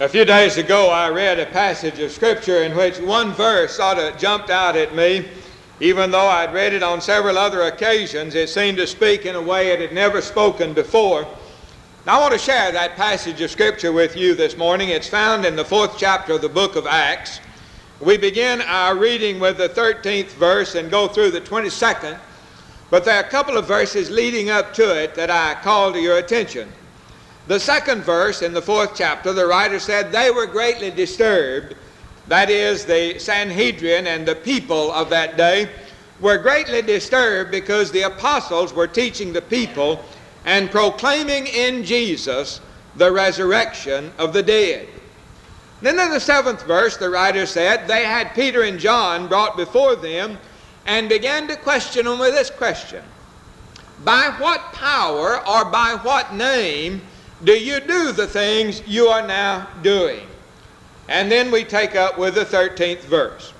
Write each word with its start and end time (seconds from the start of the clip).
A 0.00 0.08
few 0.08 0.24
days 0.24 0.58
ago, 0.58 0.90
I 0.90 1.08
read 1.08 1.40
a 1.40 1.46
passage 1.46 1.98
of 1.98 2.12
Scripture 2.12 2.62
in 2.62 2.76
which 2.76 3.00
one 3.00 3.32
verse 3.32 3.78
sort 3.78 3.98
of 3.98 4.16
jumped 4.16 4.48
out 4.48 4.76
at 4.76 4.94
me. 4.94 5.26
Even 5.80 6.12
though 6.12 6.28
I'd 6.28 6.54
read 6.54 6.72
it 6.72 6.84
on 6.84 7.00
several 7.00 7.36
other 7.36 7.62
occasions, 7.62 8.36
it 8.36 8.48
seemed 8.48 8.76
to 8.76 8.86
speak 8.86 9.26
in 9.26 9.34
a 9.34 9.42
way 9.42 9.70
it 9.72 9.80
had 9.80 9.92
never 9.92 10.20
spoken 10.20 10.72
before. 10.72 11.26
Now, 12.06 12.18
I 12.18 12.20
want 12.20 12.32
to 12.32 12.38
share 12.38 12.70
that 12.70 12.94
passage 12.94 13.40
of 13.40 13.50
Scripture 13.50 13.90
with 13.90 14.16
you 14.16 14.36
this 14.36 14.56
morning. 14.56 14.90
It's 14.90 15.08
found 15.08 15.44
in 15.44 15.56
the 15.56 15.64
fourth 15.64 15.98
chapter 15.98 16.34
of 16.34 16.42
the 16.42 16.48
book 16.48 16.76
of 16.76 16.86
Acts. 16.86 17.40
We 17.98 18.16
begin 18.16 18.60
our 18.62 18.94
reading 18.94 19.40
with 19.40 19.58
the 19.58 19.68
13th 19.68 20.30
verse 20.34 20.76
and 20.76 20.92
go 20.92 21.08
through 21.08 21.32
the 21.32 21.40
22nd, 21.40 22.16
but 22.88 23.04
there 23.04 23.16
are 23.16 23.26
a 23.26 23.28
couple 23.28 23.56
of 23.56 23.66
verses 23.66 24.10
leading 24.10 24.48
up 24.48 24.72
to 24.74 24.96
it 24.96 25.16
that 25.16 25.28
I 25.28 25.60
call 25.60 25.92
to 25.92 25.98
your 25.98 26.18
attention. 26.18 26.72
The 27.48 27.58
second 27.58 28.02
verse 28.02 28.42
in 28.42 28.52
the 28.52 28.60
fourth 28.60 28.92
chapter, 28.94 29.32
the 29.32 29.46
writer 29.46 29.78
said, 29.78 30.12
They 30.12 30.30
were 30.30 30.46
greatly 30.46 30.90
disturbed. 30.90 31.74
That 32.26 32.50
is, 32.50 32.84
the 32.84 33.18
Sanhedrin 33.18 34.06
and 34.06 34.28
the 34.28 34.34
people 34.34 34.92
of 34.92 35.08
that 35.08 35.38
day 35.38 35.70
were 36.20 36.36
greatly 36.36 36.82
disturbed 36.82 37.50
because 37.50 37.90
the 37.90 38.02
apostles 38.02 38.74
were 38.74 38.86
teaching 38.86 39.32
the 39.32 39.40
people 39.40 40.04
and 40.44 40.70
proclaiming 40.70 41.46
in 41.46 41.84
Jesus 41.84 42.60
the 42.96 43.10
resurrection 43.10 44.12
of 44.18 44.34
the 44.34 44.42
dead. 44.42 44.86
Then 45.80 45.98
in 45.98 46.10
the 46.10 46.20
seventh 46.20 46.66
verse, 46.66 46.98
the 46.98 47.08
writer 47.08 47.46
said, 47.46 47.88
They 47.88 48.04
had 48.04 48.34
Peter 48.34 48.64
and 48.64 48.78
John 48.78 49.26
brought 49.26 49.56
before 49.56 49.96
them 49.96 50.36
and 50.84 51.08
began 51.08 51.48
to 51.48 51.56
question 51.56 52.04
them 52.04 52.18
with 52.18 52.34
this 52.34 52.50
question 52.50 53.02
By 54.04 54.34
what 54.38 54.74
power 54.74 55.38
or 55.48 55.64
by 55.64 55.98
what 56.02 56.34
name 56.34 57.00
do 57.44 57.52
you 57.52 57.80
do 57.80 58.12
the 58.12 58.26
things 58.26 58.86
you 58.86 59.06
are 59.06 59.26
now 59.26 59.68
doing? 59.82 60.26
And 61.08 61.30
then 61.30 61.50
we 61.50 61.64
take 61.64 61.94
up 61.94 62.18
with 62.18 62.34
the 62.34 62.44
13th 62.44 63.00
verse. 63.00 63.52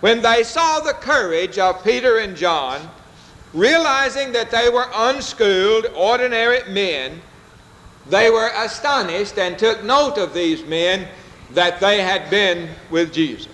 When 0.00 0.20
they 0.20 0.42
saw 0.42 0.80
the 0.80 0.92
courage 0.94 1.58
of 1.58 1.84
Peter 1.84 2.18
and 2.18 2.36
John, 2.36 2.80
realizing 3.54 4.32
that 4.32 4.50
they 4.50 4.68
were 4.68 4.86
unschooled, 4.94 5.86
ordinary 5.94 6.60
men, 6.70 7.20
they 8.08 8.30
were 8.30 8.50
astonished 8.56 9.38
and 9.38 9.58
took 9.58 9.84
note 9.84 10.18
of 10.18 10.34
these 10.34 10.64
men 10.64 11.06
that 11.52 11.80
they 11.80 12.00
had 12.00 12.30
been 12.30 12.68
with 12.90 13.12
Jesus. 13.12 13.48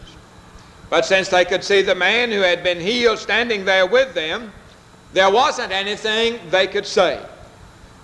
But 0.89 1.05
since 1.05 1.29
they 1.29 1.45
could 1.45 1.65
see 1.65 1.83
the 1.83 1.95
man 1.95 2.31
who 2.31 2.41
had 2.41 2.63
been 2.63 2.81
healed 2.81 3.19
standing 3.19 3.65
there 3.65 3.87
with 3.87 4.15
them, 4.15 4.53
there 5.13 5.31
wasn't 5.31 5.73
anything 5.73 6.39
they 6.51 6.67
could 6.67 6.87
say. 6.87 7.25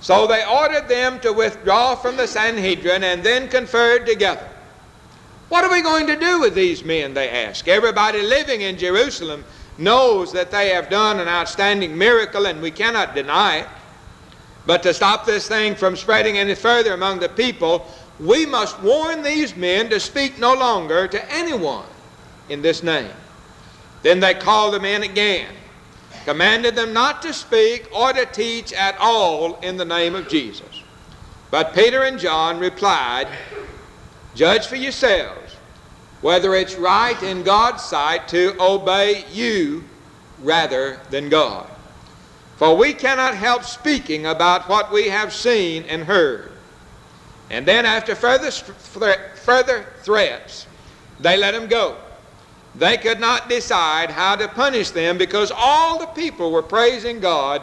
So 0.02 0.26
they 0.26 0.44
ordered 0.44 0.88
them 0.88 1.20
to 1.20 1.32
withdraw 1.32 1.94
from 1.94 2.16
the 2.16 2.26
Sanhedrin 2.26 3.04
and 3.04 3.22
then 3.22 3.48
conferred 3.48 4.04
together. 4.04 4.48
What 5.48 5.64
are 5.64 5.70
we 5.70 5.80
going 5.80 6.08
to 6.08 6.18
do 6.18 6.40
with 6.40 6.54
these 6.54 6.84
men? 6.84 7.14
They 7.14 7.30
asked. 7.30 7.68
Everybody 7.68 8.20
living 8.20 8.62
in 8.62 8.78
Jerusalem 8.78 9.44
knows 9.78 10.32
that 10.32 10.50
they 10.50 10.70
have 10.70 10.90
done 10.90 11.20
an 11.20 11.28
outstanding 11.28 11.96
miracle 11.96 12.46
and 12.46 12.60
we 12.60 12.72
cannot 12.72 13.14
deny 13.14 13.58
it. 13.58 13.68
But 14.66 14.82
to 14.82 14.92
stop 14.92 15.24
this 15.24 15.46
thing 15.46 15.76
from 15.76 15.96
spreading 15.96 16.36
any 16.36 16.56
further 16.56 16.94
among 16.94 17.20
the 17.20 17.28
people, 17.28 17.86
we 18.18 18.44
must 18.44 18.80
warn 18.80 19.22
these 19.22 19.54
men 19.54 19.88
to 19.90 20.00
speak 20.00 20.36
no 20.38 20.52
longer 20.52 21.06
to 21.06 21.32
anyone 21.32 21.86
in 22.48 22.60
this 22.60 22.82
name. 22.82 23.10
Then 24.02 24.18
they 24.18 24.34
called 24.34 24.74
them 24.74 24.84
in 24.84 25.04
again 25.04 25.48
commanded 26.24 26.74
them 26.74 26.92
not 26.92 27.22
to 27.22 27.32
speak 27.32 27.88
or 27.94 28.12
to 28.12 28.26
teach 28.26 28.72
at 28.72 28.96
all 28.98 29.58
in 29.60 29.76
the 29.76 29.84
name 29.84 30.14
of 30.14 30.28
Jesus. 30.28 30.82
But 31.50 31.74
Peter 31.74 32.02
and 32.02 32.18
John 32.18 32.58
replied, 32.58 33.28
Judge 34.34 34.66
for 34.66 34.76
yourselves 34.76 35.56
whether 36.22 36.54
it's 36.54 36.76
right 36.76 37.20
in 37.22 37.42
God's 37.42 37.82
sight 37.82 38.28
to 38.28 38.56
obey 38.58 39.24
you 39.30 39.84
rather 40.40 41.00
than 41.10 41.28
God. 41.28 41.68
For 42.56 42.76
we 42.76 42.94
cannot 42.94 43.34
help 43.34 43.64
speaking 43.64 44.24
about 44.24 44.68
what 44.68 44.92
we 44.92 45.08
have 45.08 45.32
seen 45.32 45.82
and 45.84 46.04
heard. 46.04 46.52
And 47.50 47.66
then, 47.66 47.84
after 47.84 48.14
further, 48.14 48.50
further 48.50 49.84
threats, 50.02 50.66
they 51.20 51.36
let 51.36 51.54
him 51.54 51.66
go. 51.66 51.98
They 52.74 52.96
could 52.96 53.20
not 53.20 53.48
decide 53.48 54.10
how 54.10 54.36
to 54.36 54.48
punish 54.48 54.90
them 54.90 55.18
because 55.18 55.52
all 55.54 55.98
the 55.98 56.06
people 56.06 56.50
were 56.50 56.62
praising 56.62 57.20
God 57.20 57.62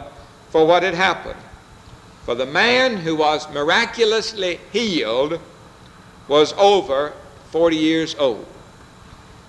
for 0.50 0.66
what 0.66 0.82
had 0.82 0.94
happened. 0.94 1.38
For 2.24 2.34
the 2.34 2.46
man 2.46 2.98
who 2.98 3.16
was 3.16 3.50
miraculously 3.52 4.60
healed 4.72 5.40
was 6.28 6.52
over 6.52 7.12
40 7.50 7.76
years 7.76 8.14
old. 8.16 8.46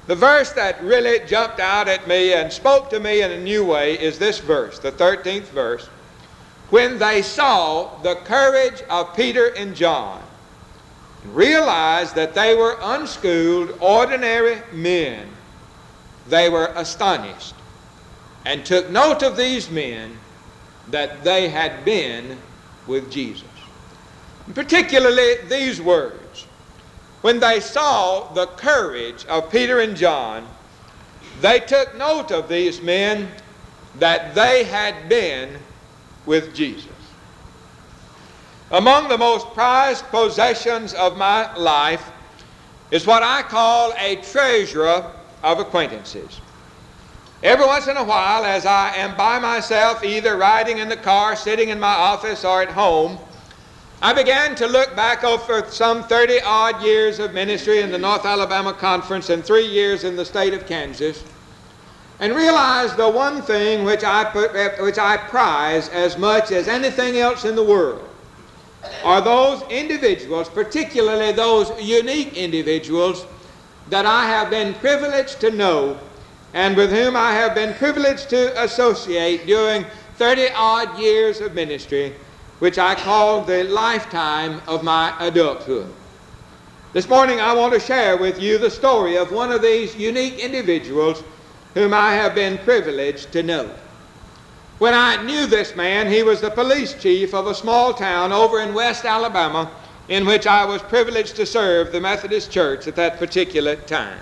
The 0.07 0.16
verse 0.16 0.51
that 0.53 0.83
really 0.83 1.25
jumped 1.27 1.59
out 1.59 1.88
at 1.88 2.07
me 2.07 2.33
and 2.33 2.51
spoke 2.51 2.89
to 2.89 3.00
me 3.00 3.21
in 3.21 3.31
a 3.31 3.39
new 3.39 3.63
way 3.63 4.00
is 4.00 4.17
this 4.17 4.39
verse, 4.39 4.79
the 4.79 4.91
13th 4.91 5.50
verse. 5.50 5.85
When 6.71 6.97
they 6.97 7.21
saw 7.21 7.97
the 8.01 8.16
courage 8.16 8.81
of 8.89 9.16
Peter 9.16 9.53
and 9.55 9.75
John, 9.75 10.23
and 11.23 11.35
realized 11.35 12.16
that 12.16 12.33
they 12.33 12.55
were 12.55 12.77
unschooled, 12.81 13.77
ordinary 13.79 14.61
men, 14.71 15.27
they 16.31 16.50
were 16.50 16.72
astonished 16.75 17.53
and 18.46 18.66
took 18.66 18.90
note 18.90 19.22
of 19.22 19.36
these 19.36 19.69
men 19.69 20.18
that 20.90 21.24
they 21.25 21.50
had 21.50 21.84
been 21.86 22.38
with 22.88 23.12
Jesus. 23.12 23.44
And 24.46 24.56
particularly 24.56 25.36
these 25.47 25.81
words. 25.81 26.47
When 27.22 27.40
they 27.40 27.59
saw 27.59 28.31
the 28.34 28.47
courage 28.47 29.25
of 29.25 29.52
Peter 29.52 29.81
and 29.81 29.96
John, 29.96 30.47
they 31.42 31.59
took 31.59 31.96
note 31.97 32.31
of 32.31 32.48
these 32.48 32.81
men 32.81 33.28
that 34.00 34.34
they 34.34 34.63
had 34.63 35.09
been 35.09 35.59
with 36.25 36.56
Jesus. 36.56 36.88
Among 38.72 39.09
the 39.09 39.18
most 39.18 39.48
prized 39.53 40.06
possessions 40.06 40.94
of 40.94 41.18
my 41.18 41.53
life 41.56 42.09
is 42.90 43.06
what 43.06 43.22
I 43.22 43.44
call 43.44 43.94
a 44.00 44.16
treasurer 44.16 45.12
of 45.44 45.59
acquaintances. 45.59 46.40
Every 47.44 47.66
once 47.66 47.88
in 47.88 47.97
a 47.97 48.03
while, 48.03 48.46
as 48.46 48.66
I 48.66 48.96
am 48.96 49.18
by 49.18 49.40
myself, 49.40 50.03
either 50.03 50.38
riding 50.38 50.78
in 50.78 50.90
the 50.90 50.97
car, 50.97 51.35
sitting 51.35 51.69
in 51.69 51.79
my 51.79 51.94
office, 51.94 52.46
or 52.46 52.62
at 52.62 52.69
home, 52.69 53.18
I 54.03 54.13
began 54.13 54.56
to 54.56 54.68
look 54.68 54.96
back 54.96 55.24
over 55.24 55.66
some 55.69 56.03
30 56.03 56.41
odd 56.41 56.84
years 56.84 57.19
of 57.19 57.34
ministry 57.34 57.81
in 57.81 57.91
the 57.91 57.97
North 57.97 58.25
Alabama 58.25 58.74
Conference 58.74 59.30
and 59.30 59.44
three 59.44 59.66
years 59.66 60.03
in 60.03 60.16
the 60.16 60.25
state 60.25 60.53
of 60.53 60.66
Kansas 60.66 61.24
and 62.19 62.35
realized 62.35 62.97
the 62.97 63.09
one 63.09 63.41
thing 63.41 63.84
which 63.84 64.03
I, 64.03 64.24
put, 64.25 64.53
which 64.81 65.00
I 65.00 65.18
prize 65.18 65.90
as 65.90 66.18
much 66.18 66.51
as 66.51 66.68
anything 66.68 67.18
else 67.18 67.46
in 67.46 67.56
the 67.56 67.63
world 67.63 68.07
are 69.03 69.22
those 69.22 69.63
individuals, 69.69 70.47
particularly 70.50 71.31
those 71.31 71.72
unique 71.81 72.38
individuals 72.38 73.25
that 73.91 74.06
I 74.06 74.25
have 74.25 74.50
been 74.50 74.74
privileged 74.75 75.41
to 75.41 75.52
know 75.52 76.00
and 76.53 76.78
with 76.78 76.91
whom 76.91 77.16
I 77.16 77.34
have 77.34 77.53
been 77.53 77.74
privileged 77.74 78.29
to 78.29 78.63
associate 78.63 79.46
during 79.46 79.85
30 80.16 80.47
odd 80.56 80.97
years 80.97 81.41
of 81.41 81.53
ministry, 81.53 82.16
which 82.59 82.78
I 82.78 82.96
call 82.96 83.41
the 83.41 83.66
lifetime 83.66 84.62
of 84.66 84.81
my 84.81 85.13
adulthood. 85.19 85.94
This 86.94 87.09
morning 87.09 87.41
I 87.41 87.53
want 87.53 87.74
to 87.74 87.81
share 87.81 88.16
with 88.16 88.41
you 88.41 88.57
the 88.57 88.72
story 88.72 89.18
of 89.18 89.34
one 89.34 89.51
of 89.51 89.62
these 89.62 89.96
unique 89.96 90.40
individuals 90.40 91.22
whom 91.74 91.94
I 91.94 92.13
have 92.13 92.34
been 92.34 92.59
privileged 92.59 93.34
to 93.34 93.44
know. 93.44 93.69
When 94.80 94.94
I 94.94 95.22
knew 95.24 95.47
this 95.47 95.75
man, 95.75 96.09
he 96.09 96.24
was 96.24 96.40
the 96.40 96.50
police 96.50 96.94
chief 96.94 97.34
of 97.34 97.46
a 97.46 97.56
small 97.56 97.94
town 97.94 98.31
over 98.31 98.62
in 98.62 98.74
West 98.74 99.03
Alabama 99.03 99.69
in 100.12 100.25
which 100.25 100.46
I 100.46 100.66
was 100.66 100.81
privileged 100.81 101.38
to 101.38 101.46
serve 101.46 101.94
the 101.94 102.02
Methodist 102.02 102.52
Church 102.52 102.86
at 102.86 102.98
that 102.98 103.18
particular 103.18 103.78
time. 103.78 104.19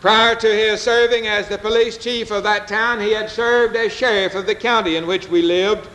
Prior 0.00 0.36
to 0.36 0.46
his 0.46 0.80
serving 0.80 1.26
as 1.26 1.48
the 1.48 1.58
police 1.58 1.98
chief 1.98 2.30
of 2.30 2.44
that 2.44 2.68
town, 2.68 3.00
he 3.00 3.10
had 3.10 3.28
served 3.28 3.74
as 3.74 3.92
sheriff 3.92 4.36
of 4.36 4.46
the 4.46 4.54
county 4.54 4.94
in 4.94 5.08
which 5.08 5.28
we 5.28 5.42
lived 5.42 5.88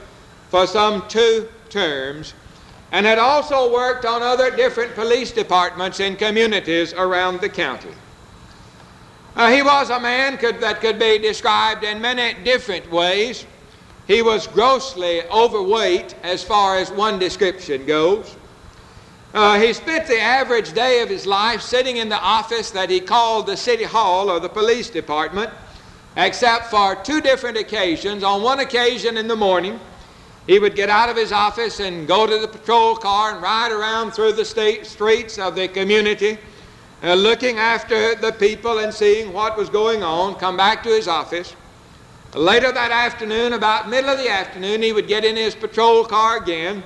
for 0.50 0.68
some 0.68 1.08
two 1.08 1.48
terms 1.70 2.34
and 2.92 3.06
had 3.06 3.18
also 3.18 3.74
worked 3.74 4.04
on 4.04 4.22
other 4.22 4.54
different 4.54 4.94
police 4.94 5.32
departments 5.32 6.02
in 6.02 6.18
communities 6.18 6.92
around 6.96 7.40
the 7.40 7.48
county. 7.48 7.96
Uh, 9.38 9.50
he 9.52 9.62
was 9.62 9.90
a 9.90 10.02
man 10.02 10.38
could, 10.38 10.60
that 10.60 10.82
could 10.82 11.00
be 11.00 11.18
described 11.18 11.86
in 11.86 12.02
many 12.02 12.44
different 12.44 12.92
ways. 12.92 13.46
He 14.06 14.22
was 14.22 14.48
grossly 14.48 15.24
overweight 15.30 16.14
as 16.24 16.44
far 16.44 16.78
as 16.78 16.92
one 16.92 17.20
description 17.20 17.86
goes. 17.86 18.36
Uh, 19.36 19.60
he 19.60 19.74
spent 19.74 20.08
the 20.08 20.18
average 20.18 20.72
day 20.72 21.02
of 21.02 21.10
his 21.10 21.26
life 21.28 21.60
sitting 21.62 21.98
in 21.98 22.08
the 22.08 22.18
office 22.22 22.72
that 22.72 22.90
he 22.90 23.02
called 23.02 23.46
the 23.46 23.58
city 23.58 23.84
hall 23.84 24.30
or 24.30 24.40
the 24.40 24.48
police 24.48 24.90
department, 24.90 25.52
except 26.16 26.68
for 26.68 26.96
two 26.96 27.20
different 27.20 27.58
occasions. 27.58 28.24
On 28.24 28.42
one 28.42 28.62
occasion 28.62 29.18
in 29.18 29.28
the 29.28 29.36
morning, 29.36 29.78
He 30.48 30.60
would 30.60 30.76
get 30.76 30.90
out 30.90 31.10
of 31.10 31.18
his 31.18 31.32
office 31.32 31.80
and 31.80 32.08
go 32.08 32.28
to 32.28 32.38
the 32.38 32.48
patrol 32.48 32.96
car 32.96 33.34
and 33.34 33.42
ride 33.42 33.72
around 33.72 34.12
through 34.12 34.34
the 34.34 34.46
state 34.46 34.86
streets 34.86 35.40
of 35.40 35.56
the 35.56 35.68
community, 35.68 36.38
uh, 37.04 37.16
looking 37.16 37.58
after 37.58 38.14
the 38.16 38.32
people 38.32 38.78
and 38.80 38.94
seeing 38.94 39.34
what 39.34 39.58
was 39.58 39.70
going 39.70 40.04
on, 40.04 40.36
come 40.36 40.56
back 40.56 40.84
to 40.84 40.90
his 40.90 41.08
office. 41.08 41.56
Later 42.36 42.72
that 42.72 42.92
afternoon, 42.92 43.54
about 43.54 43.90
middle 43.90 44.12
of 44.12 44.20
the 44.20 44.30
afternoon, 44.30 44.84
he 44.84 44.94
would 44.94 45.08
get 45.08 45.26
in 45.26 45.36
his 45.36 45.56
patrol 45.56 46.06
car 46.06 46.38
again 46.38 46.84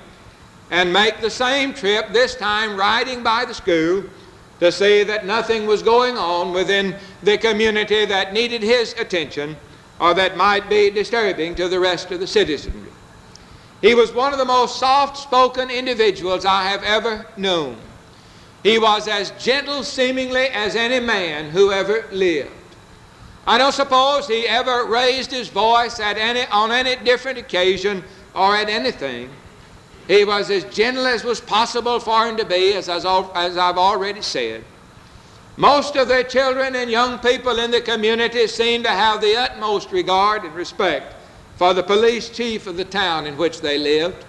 and 0.71 0.94
make 0.94 1.19
the 1.21 1.30
same 1.30 1.74
trip, 1.74 2.10
this 2.12 2.36
time 2.36 2.77
riding 2.77 3.24
by 3.24 3.45
the 3.45 3.54
school 3.54 4.04
to 4.60 4.71
see 4.71 5.04
that 5.04 5.25
nothing 5.25 5.66
was 5.66 5.81
going 5.81 6.18
on 6.18 6.54
within 6.54 6.95
the 7.24 7.38
community 7.38 8.06
that 8.06 8.33
needed 8.33 8.62
his 8.62 8.94
attention 8.94 9.56
or 10.00 10.13
that 10.13 10.38
might 10.38 10.69
be 10.69 10.89
disturbing 10.89 11.56
to 11.56 11.68
the 11.68 11.80
rest 11.80 12.12
of 12.12 12.19
the 12.19 12.27
citizenry. 12.27 12.92
He 13.81 13.95
was 13.95 14.13
one 14.13 14.33
of 14.33 14.39
the 14.39 14.45
most 14.45 14.80
soft 14.80 15.18
spoken 15.18 15.69
individuals 15.69 16.45
I 16.45 16.63
have 16.63 16.83
ever 16.83 17.25
known. 17.38 17.77
He 18.63 18.77
was 18.77 19.07
as 19.07 19.31
gentle 19.31 19.83
seemingly 19.83 20.48
as 20.48 20.75
any 20.75 21.00
man 21.00 21.50
who 21.50 21.71
ever 21.71 22.06
lived. 22.12 22.51
I 23.48 23.57
don't 23.57 23.71
suppose 23.71 24.27
he 24.27 24.48
ever 24.48 24.86
raised 24.86 25.31
his 25.31 25.48
voice 25.48 26.00
at 26.00 26.18
any, 26.18 26.45
on 26.51 26.71
any 26.71 26.98
different 26.98 27.38
occasion 27.38 28.04
or 28.36 28.56
at 28.56 28.69
anything. 28.69 29.30
He 30.10 30.26
was 30.26 30.50
as 30.50 30.64
gentle 30.64 31.06
as 31.06 31.24
was 31.24 31.40
possible 31.40 32.00
for 32.00 32.26
him 32.26 32.36
to 32.38 32.46
be, 32.46 32.74
as, 32.74 32.90
as 32.90 33.06
I've 33.06 33.78
already 33.78 34.24
said. 34.24 34.64
Most 35.56 35.96
of 35.96 36.08
their 36.08 36.24
children 36.24 36.76
and 36.76 36.90
young 36.90 37.20
people 37.20 37.60
in 37.60 37.70
the 37.70 37.80
community 37.80 38.48
seemed 38.48 38.86
to 38.86 38.90
have 38.90 39.22
the 39.22 39.36
utmost 39.36 39.92
regard 39.92 40.46
and 40.46 40.56
respect 40.56 41.14
for 41.58 41.76
the 41.76 41.84
police 41.84 42.28
chief 42.32 42.66
of 42.66 42.76
the 42.76 42.86
town 42.86 43.28
in 43.28 43.38
which 43.38 43.62
they 43.62 43.78
lived. 43.78 44.26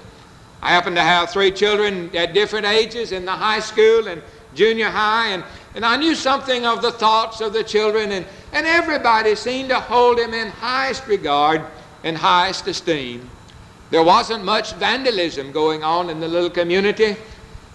I 0.60 0.68
happen 0.68 0.94
to 0.96 1.00
have 1.00 1.30
three 1.30 1.50
children 1.50 2.14
at 2.14 2.34
different 2.34 2.66
ages 2.66 3.12
in 3.12 3.24
the 3.24 3.32
high 3.32 3.60
school 3.60 4.06
and 4.06 4.20
junior 4.54 4.90
high, 4.90 5.28
and, 5.28 5.42
and 5.74 5.86
I 5.86 5.96
knew 5.96 6.14
something 6.14 6.66
of 6.66 6.82
the 6.82 6.92
thoughts 6.92 7.40
of 7.40 7.54
the 7.54 7.64
children, 7.64 8.12
and, 8.12 8.26
and 8.52 8.66
everybody 8.66 9.34
seemed 9.34 9.70
to 9.70 9.80
hold 9.80 10.18
him 10.18 10.34
in 10.34 10.48
highest 10.48 11.06
regard 11.06 11.64
and 12.04 12.18
highest 12.18 12.66
esteem. 12.66 13.30
There 13.90 14.02
wasn't 14.02 14.44
much 14.44 14.74
vandalism 14.74 15.52
going 15.52 15.82
on 15.82 16.10
in 16.10 16.20
the 16.20 16.28
little 16.28 16.50
community, 16.50 17.16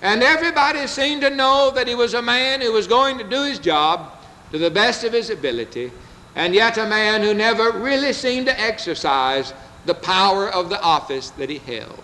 and 0.02 0.24
everybody 0.24 0.88
seemed 0.88 1.22
to 1.22 1.30
know 1.30 1.72
that 1.76 1.88
he 1.88 1.96
was 1.96 2.14
a 2.14 2.22
man 2.22 2.62
who 2.62 2.72
was 2.72 2.88
going 2.88 3.18
to 3.18 3.24
do 3.24 3.44
his 3.44 3.60
job 3.60 4.12
to 4.52 4.58
the 4.58 4.72
best 4.72 5.04
of 5.04 5.14
his 5.14 5.30
ability 5.30 5.92
and 6.36 6.54
yet 6.54 6.78
a 6.78 6.86
man 6.86 7.22
who 7.22 7.34
never 7.34 7.72
really 7.72 8.14
seemed 8.14 8.46
to 8.46 8.60
exercise 8.60 9.54
the 9.86 9.94
power 9.94 10.50
of 10.50 10.70
the 10.70 10.82
office 10.82 11.30
that 11.32 11.50
he 11.50 11.58
held. 11.60 12.04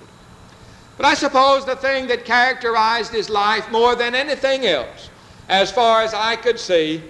But 0.97 1.05
I 1.05 1.13
suppose 1.13 1.65
the 1.65 1.75
thing 1.75 2.07
that 2.07 2.25
characterized 2.25 3.11
his 3.11 3.29
life 3.29 3.69
more 3.71 3.95
than 3.95 4.15
anything 4.15 4.65
else, 4.65 5.09
as 5.49 5.71
far 5.71 6.01
as 6.01 6.13
I 6.13 6.37
could 6.37 6.59
see, 6.59 7.03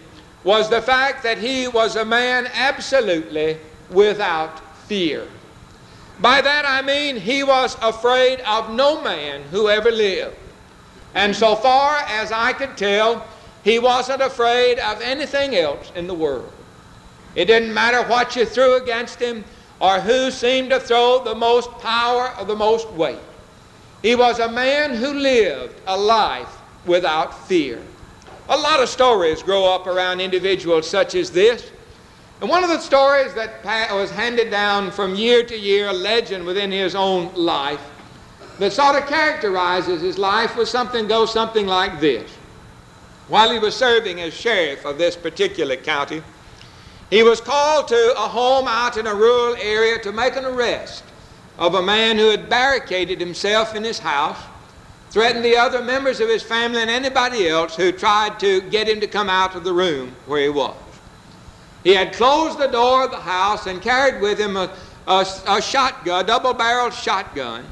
was 0.44 0.70
the 0.70 0.82
fact 0.82 1.22
that 1.24 1.38
he 1.38 1.68
was 1.68 1.96
a 1.96 2.06
man 2.06 2.48
absolutely 2.54 3.60
without 3.92 4.60
fear. 4.88 5.28
By 6.22 6.40
that 6.42 6.66
I 6.68 6.84
mean 6.84 7.18
he 7.18 7.44
was 7.44 7.76
afraid 7.82 8.42
of 8.42 8.72
no 8.72 9.02
man 9.02 9.42
who 9.50 9.70
ever 9.70 9.92
lived. 9.92 10.38
And 11.16 11.36
so 11.36 11.56
far 11.56 11.98
as 12.08 12.32
I 12.32 12.54
could 12.54 12.78
tell, 12.78 13.26
he 13.64 13.80
wasn't 13.80 14.22
afraid 14.22 14.80
of 14.80 15.02
anything 15.02 15.56
else 15.56 15.92
in 15.96 16.08
the 16.08 16.14
world. 16.14 16.52
It 17.36 17.46
didn't 17.46 17.74
matter 17.74 18.04
what 18.08 18.36
you 18.36 18.46
threw 18.46 18.76
against 18.76 19.20
him 19.20 19.44
or 19.80 20.00
who 20.00 20.30
seemed 20.30 20.70
to 20.70 20.80
throw 20.80 21.24
the 21.24 21.36
most 21.36 21.72
power 21.80 22.32
or 22.38 22.46
the 22.46 22.56
most 22.56 22.90
weight. 22.92 23.18
He 24.04 24.16
was 24.16 24.40
a 24.40 24.52
man 24.52 24.96
who 24.96 25.14
lived 25.14 25.80
a 25.88 25.98
life 25.98 26.60
without 26.86 27.48
fear. 27.48 27.82
A 28.50 28.58
lot 28.58 28.82
of 28.82 28.90
stories 28.90 29.42
grow 29.42 29.74
up 29.74 29.88
around 29.88 30.22
individuals 30.22 30.90
such 30.90 31.16
as 31.16 31.32
this. 31.32 31.72
And 32.42 32.50
one 32.50 32.64
of 32.64 32.72
the 32.72 32.80
stories 32.80 33.36
that 33.36 33.64
was 33.94 34.10
handed 34.10 34.50
down 34.50 34.90
from 34.90 35.14
year 35.14 35.44
to 35.44 35.56
year, 35.56 35.90
a 35.90 35.94
legend 35.94 36.44
within 36.44 36.72
his 36.72 36.96
own 36.96 37.32
life, 37.36 37.80
that 38.58 38.74
sort 38.74 38.96
of 38.96 39.08
characterizes 39.08 40.02
his 40.02 40.18
life 40.18 40.56
was 40.56 40.68
something 40.68 41.08
goes 41.08 41.32
something 41.32 41.68
like 41.68 42.00
this. 42.00 42.32
While 43.28 43.52
he 43.52 43.60
was 43.60 43.76
serving 43.76 44.20
as 44.22 44.34
sheriff 44.34 44.86
of 44.86 44.98
this 44.98 45.16
particular 45.16 45.76
county, 45.76 46.24
he 47.12 47.22
was 47.22 47.40
called 47.40 47.88
to 47.90 48.14
a 48.18 48.28
home 48.28 48.68
out 48.68 48.98
in 48.98 49.06
a 49.06 49.14
rural 49.14 49.56
area 49.62 50.00
to 50.00 50.12
make 50.12 50.36
an 50.36 50.46
arrest 50.46 51.04
of 51.60 51.76
a 51.76 51.82
man 51.82 52.18
who 52.18 52.32
had 52.32 52.50
barricaded 52.50 53.20
himself 53.20 53.76
in 53.76 53.84
his 53.84 54.00
house, 54.00 54.40
threatened 55.12 55.46
the 55.46 55.58
other 55.58 55.84
members 55.84 56.20
of 56.20 56.28
his 56.28 56.42
family 56.42 56.82
and 56.82 56.90
anybody 56.90 57.48
else 57.48 57.76
who 57.76 57.92
tried 57.92 58.40
to 58.40 58.62
get 58.62 58.90
him 58.90 59.00
to 59.00 59.08
come 59.08 59.30
out 59.30 59.56
of 59.56 59.64
the 59.64 59.74
room 59.74 60.16
where 60.26 60.42
he 60.42 60.50
was. 60.50 60.76
He 61.84 61.94
had 61.94 62.14
closed 62.14 62.60
the 62.60 62.68
door 62.68 63.06
of 63.06 63.12
the 63.12 63.18
house 63.18 63.66
and 63.66 63.82
carried 63.82 64.22
with 64.22 64.40
him 64.40 64.56
a, 64.56 64.72
a, 65.08 65.26
a 65.48 65.62
shotgun, 65.62 66.26
double 66.26 66.54
barreled 66.54 66.94
shotgun, 66.94 67.66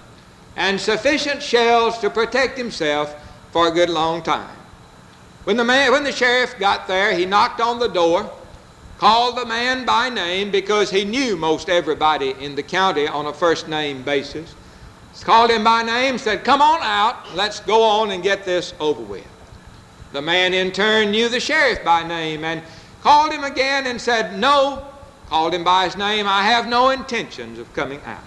and 0.55 0.79
sufficient 0.79 1.43
shells 1.43 1.97
to 1.99 2.09
protect 2.09 2.57
himself 2.57 3.15
for 3.51 3.67
a 3.67 3.71
good 3.71 3.89
long 3.89 4.23
time. 4.23 4.55
When 5.43 5.57
the, 5.57 5.63
man, 5.63 5.91
when 5.91 6.03
the 6.03 6.11
sheriff 6.11 6.57
got 6.59 6.87
there, 6.87 7.15
he 7.15 7.25
knocked 7.25 7.61
on 7.61 7.79
the 7.79 7.87
door 7.87 8.29
called 8.99 9.37
the 9.37 9.45
man 9.45 9.85
by 9.85 10.09
name 10.09 10.51
because 10.51 10.91
he 10.91 11.05
knew 11.05 11.37
most 11.37 11.69
everybody 11.69 12.31
in 12.31 12.53
the 12.55 12.63
county 12.63 13.07
on 13.07 13.27
a 13.27 13.33
first 13.33 13.69
name 13.69 14.03
basis. 14.03 14.53
Called 15.21 15.51
him 15.51 15.63
by 15.63 15.83
name, 15.83 16.17
said, 16.17 16.43
Come 16.43 16.61
on 16.61 16.79
out, 16.81 17.35
let's 17.35 17.59
go 17.61 17.83
on 17.83 18.11
and 18.11 18.21
get 18.23 18.45
this 18.45 18.73
over 18.79 19.01
with. 19.01 19.27
The 20.13 20.21
man 20.21 20.53
in 20.53 20.71
turn 20.71 21.11
knew 21.11 21.29
the 21.29 21.39
sheriff 21.39 21.83
by 21.83 22.07
name 22.07 22.43
and 22.43 22.61
called 23.01 23.31
him 23.31 23.43
again 23.43 23.87
and 23.87 23.99
said, 23.99 24.37
No, 24.37 24.85
called 25.27 25.53
him 25.53 25.63
by 25.63 25.85
his 25.85 25.97
name, 25.97 26.27
I 26.27 26.43
have 26.43 26.67
no 26.67 26.89
intentions 26.89 27.59
of 27.59 27.73
coming 27.73 28.01
out. 28.05 28.23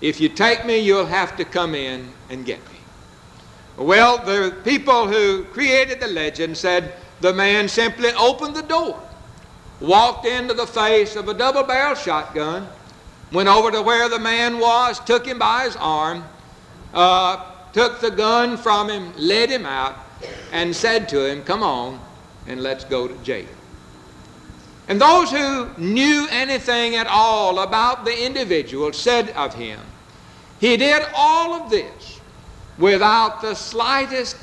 If 0.00 0.20
you 0.20 0.28
take 0.28 0.66
me, 0.66 0.78
you'll 0.78 1.06
have 1.06 1.36
to 1.36 1.44
come 1.44 1.74
in 1.74 2.08
and 2.28 2.44
get 2.44 2.60
me. 2.70 2.78
Well, 3.76 4.18
the 4.18 4.56
people 4.64 5.08
who 5.08 5.44
created 5.44 6.00
the 6.00 6.08
legend 6.08 6.56
said 6.56 6.94
the 7.20 7.32
man 7.32 7.68
simply 7.68 8.10
opened 8.12 8.56
the 8.56 8.62
door 8.62 9.00
walked 9.80 10.26
into 10.26 10.54
the 10.54 10.66
face 10.66 11.16
of 11.16 11.28
a 11.28 11.34
double 11.34 11.62
barrel 11.62 11.94
shotgun, 11.94 12.68
went 13.32 13.48
over 13.48 13.70
to 13.70 13.82
where 13.82 14.08
the 14.08 14.18
man 14.18 14.58
was, 14.58 15.00
took 15.00 15.26
him 15.26 15.38
by 15.38 15.64
his 15.64 15.76
arm, 15.76 16.24
uh, 16.94 17.44
took 17.72 18.00
the 18.00 18.10
gun 18.10 18.56
from 18.56 18.88
him, 18.88 19.12
led 19.16 19.50
him 19.50 19.66
out, 19.66 19.96
and 20.52 20.74
said 20.74 21.08
to 21.08 21.30
him, 21.30 21.42
Come 21.42 21.62
on, 21.62 22.00
and 22.46 22.62
let's 22.62 22.84
go 22.84 23.06
to 23.06 23.14
jail. 23.22 23.46
And 24.88 25.00
those 25.00 25.30
who 25.30 25.68
knew 25.76 26.28
anything 26.30 26.94
at 26.94 27.06
all 27.08 27.58
about 27.58 28.04
the 28.04 28.24
individual 28.24 28.92
said 28.92 29.30
of 29.30 29.54
him, 29.54 29.80
He 30.60 30.76
did 30.76 31.02
all 31.14 31.54
of 31.54 31.70
this 31.70 32.20
without 32.78 33.40
the 33.40 33.54
slightest 33.54 34.36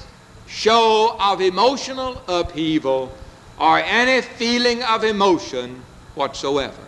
show 0.47 1.15
of 1.19 1.39
emotional 1.39 2.21
upheaval 2.27 3.15
or 3.59 3.79
any 3.79 4.21
feeling 4.21 4.83
of 4.83 5.03
emotion 5.03 5.81
whatsoever. 6.15 6.81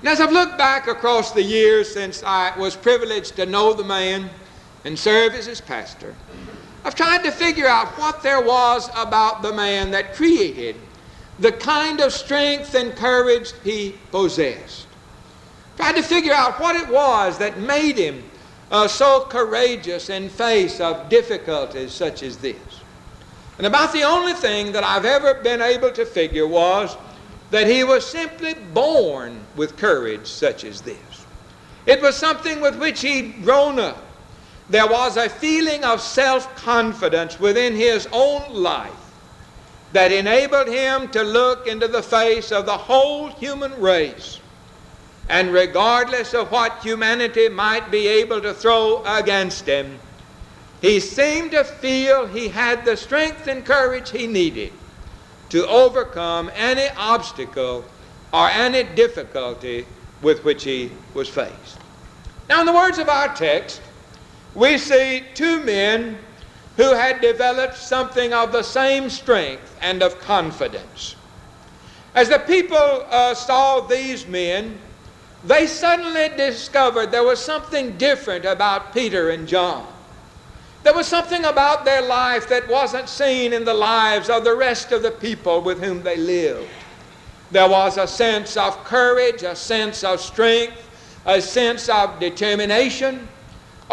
And 0.00 0.08
as 0.08 0.20
I've 0.20 0.32
looked 0.32 0.58
back 0.58 0.86
across 0.86 1.32
the 1.32 1.42
years 1.42 1.92
since 1.92 2.22
I 2.22 2.56
was 2.58 2.76
privileged 2.76 3.36
to 3.36 3.46
know 3.46 3.72
the 3.72 3.84
man 3.84 4.30
and 4.84 4.98
serve 4.98 5.32
as 5.34 5.46
his 5.46 5.60
pastor, 5.60 6.14
I've 6.84 6.94
tried 6.94 7.24
to 7.24 7.32
figure 7.32 7.66
out 7.66 7.88
what 7.98 8.22
there 8.22 8.42
was 8.42 8.90
about 8.94 9.42
the 9.42 9.52
man 9.52 9.90
that 9.92 10.14
created 10.14 10.76
the 11.38 11.52
kind 11.52 12.00
of 12.00 12.12
strength 12.12 12.74
and 12.74 12.94
courage 12.94 13.52
he 13.64 13.94
possessed. 14.10 14.86
Tried 15.76 15.96
to 15.96 16.02
figure 16.02 16.32
out 16.32 16.60
what 16.60 16.76
it 16.76 16.88
was 16.88 17.38
that 17.38 17.58
made 17.58 17.98
him 17.98 18.22
uh, 18.70 18.86
so 18.86 19.26
courageous 19.28 20.08
in 20.10 20.28
face 20.28 20.80
of 20.80 21.08
difficulties 21.08 21.92
such 21.92 22.22
as 22.22 22.36
this. 22.36 22.56
And 23.58 23.66
about 23.66 23.92
the 23.92 24.02
only 24.02 24.32
thing 24.32 24.72
that 24.72 24.84
I've 24.84 25.04
ever 25.04 25.34
been 25.34 25.60
able 25.60 25.90
to 25.92 26.06
figure 26.06 26.46
was 26.46 26.96
that 27.50 27.66
he 27.66 27.84
was 27.84 28.06
simply 28.06 28.54
born 28.54 29.40
with 29.56 29.76
courage 29.76 30.26
such 30.26 30.64
as 30.64 30.80
this. 30.80 30.98
It 31.86 32.00
was 32.00 32.16
something 32.16 32.60
with 32.60 32.78
which 32.78 33.02
he'd 33.02 33.44
grown 33.44 33.78
up. 33.78 34.02
There 34.70 34.86
was 34.86 35.16
a 35.16 35.28
feeling 35.28 35.84
of 35.84 36.00
self 36.00 36.54
confidence 36.56 37.38
within 37.38 37.74
his 37.74 38.08
own 38.12 38.54
life 38.54 39.03
that 39.94 40.10
enabled 40.10 40.66
him 40.66 41.08
to 41.08 41.22
look 41.22 41.68
into 41.68 41.86
the 41.86 42.02
face 42.02 42.50
of 42.50 42.66
the 42.66 42.76
whole 42.76 43.28
human 43.28 43.72
race. 43.80 44.40
And 45.28 45.52
regardless 45.52 46.34
of 46.34 46.50
what 46.50 46.82
humanity 46.82 47.48
might 47.48 47.92
be 47.92 48.08
able 48.08 48.40
to 48.40 48.52
throw 48.52 49.04
against 49.04 49.66
him, 49.66 50.00
he 50.82 50.98
seemed 50.98 51.52
to 51.52 51.62
feel 51.62 52.26
he 52.26 52.48
had 52.48 52.84
the 52.84 52.96
strength 52.96 53.46
and 53.46 53.64
courage 53.64 54.10
he 54.10 54.26
needed 54.26 54.72
to 55.50 55.64
overcome 55.68 56.50
any 56.56 56.88
obstacle 56.96 57.84
or 58.32 58.48
any 58.48 58.82
difficulty 58.82 59.86
with 60.22 60.44
which 60.44 60.64
he 60.64 60.90
was 61.14 61.28
faced. 61.28 61.78
Now, 62.48 62.58
in 62.58 62.66
the 62.66 62.72
words 62.72 62.98
of 62.98 63.08
our 63.08 63.32
text, 63.32 63.80
we 64.56 64.76
see 64.76 65.22
two 65.34 65.62
men 65.62 66.18
who 66.76 66.94
had 66.94 67.20
developed 67.20 67.76
something 67.76 68.32
of 68.32 68.52
the 68.52 68.62
same 68.62 69.08
strength 69.08 69.76
and 69.80 70.02
of 70.02 70.18
confidence. 70.20 71.16
As 72.14 72.28
the 72.28 72.38
people 72.38 73.06
uh, 73.10 73.34
saw 73.34 73.80
these 73.80 74.26
men, 74.26 74.78
they 75.44 75.66
suddenly 75.66 76.30
discovered 76.36 77.10
there 77.10 77.24
was 77.24 77.38
something 77.38 77.96
different 77.98 78.44
about 78.44 78.94
Peter 78.94 79.30
and 79.30 79.46
John. 79.46 79.86
There 80.84 80.94
was 80.94 81.06
something 81.06 81.44
about 81.44 81.84
their 81.84 82.02
life 82.02 82.48
that 82.48 82.68
wasn't 82.68 83.08
seen 83.08 83.52
in 83.52 83.64
the 83.64 83.74
lives 83.74 84.28
of 84.28 84.44
the 84.44 84.54
rest 84.54 84.92
of 84.92 85.02
the 85.02 85.10
people 85.10 85.60
with 85.60 85.82
whom 85.82 86.02
they 86.02 86.16
lived. 86.16 86.68
There 87.50 87.68
was 87.68 87.98
a 87.98 88.06
sense 88.06 88.56
of 88.56 88.82
courage, 88.84 89.42
a 89.42 89.56
sense 89.56 90.04
of 90.04 90.20
strength, 90.20 90.90
a 91.24 91.40
sense 91.40 91.88
of 91.88 92.20
determination, 92.20 93.28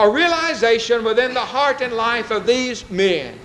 a 0.01 0.09
realization 0.09 1.03
within 1.03 1.35
the 1.35 1.39
heart 1.39 1.79
and 1.79 1.93
life 1.93 2.31
of 2.31 2.47
these 2.47 2.89
men 2.89 3.37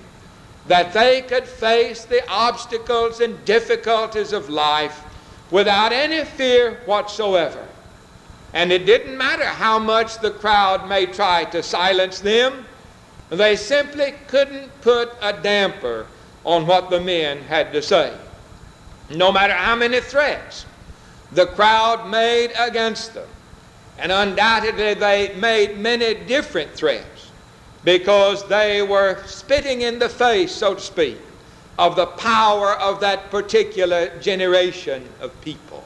that 0.69 0.91
they 0.95 1.21
could 1.21 1.47
face 1.47 2.07
the 2.07 2.27
obstacles 2.31 3.21
and 3.21 3.45
difficulties 3.45 4.33
of 4.33 4.49
life 4.49 5.05
without 5.51 5.93
any 5.93 6.25
fear 6.25 6.81
whatsoever. 6.87 7.63
And 8.55 8.73
it 8.73 8.87
didn't 8.87 9.19
matter 9.19 9.45
how 9.45 9.79
much 9.79 10.19
the 10.21 10.31
crowd 10.31 10.89
may 10.89 11.05
try 11.05 11.45
to 11.45 11.63
silence 11.63 12.21
them, 12.21 12.65
they 13.29 13.55
simply 13.55 14.15
couldn't 14.27 14.71
put 14.81 15.13
a 15.21 15.35
damper 15.35 16.07
on 16.43 16.67
what 16.67 16.89
the 16.89 17.01
men 17.01 17.43
had 17.43 17.71
to 17.75 17.83
say. 17.83 18.17
No 19.11 19.31
matter 19.31 19.53
how 19.53 19.77
many 19.77 20.01
threats 20.01 20.65
the 21.33 21.47
crowd 21.49 22.09
made 22.09 22.53
against 22.59 23.13
them, 23.13 23.29
and 23.99 24.13
undoubtedly 24.13 24.95
they 24.95 25.35
made 25.37 25.79
many 25.79 26.15
different 26.15 26.71
threats 26.73 27.31
because 27.85 28.47
they 28.49 28.83
were 28.83 29.23
spitting 29.27 29.83
in 29.83 29.99
the 29.99 30.09
face, 30.09 30.53
so 30.53 30.75
to 30.75 30.81
speak, 30.81 31.19
of 31.79 31.95
the 31.95 32.07
power 32.07 32.73
of 32.75 33.01
that 33.01 33.31
particular 33.31 34.19
generation 34.19 35.07
of 35.21 35.39
people. 35.41 35.85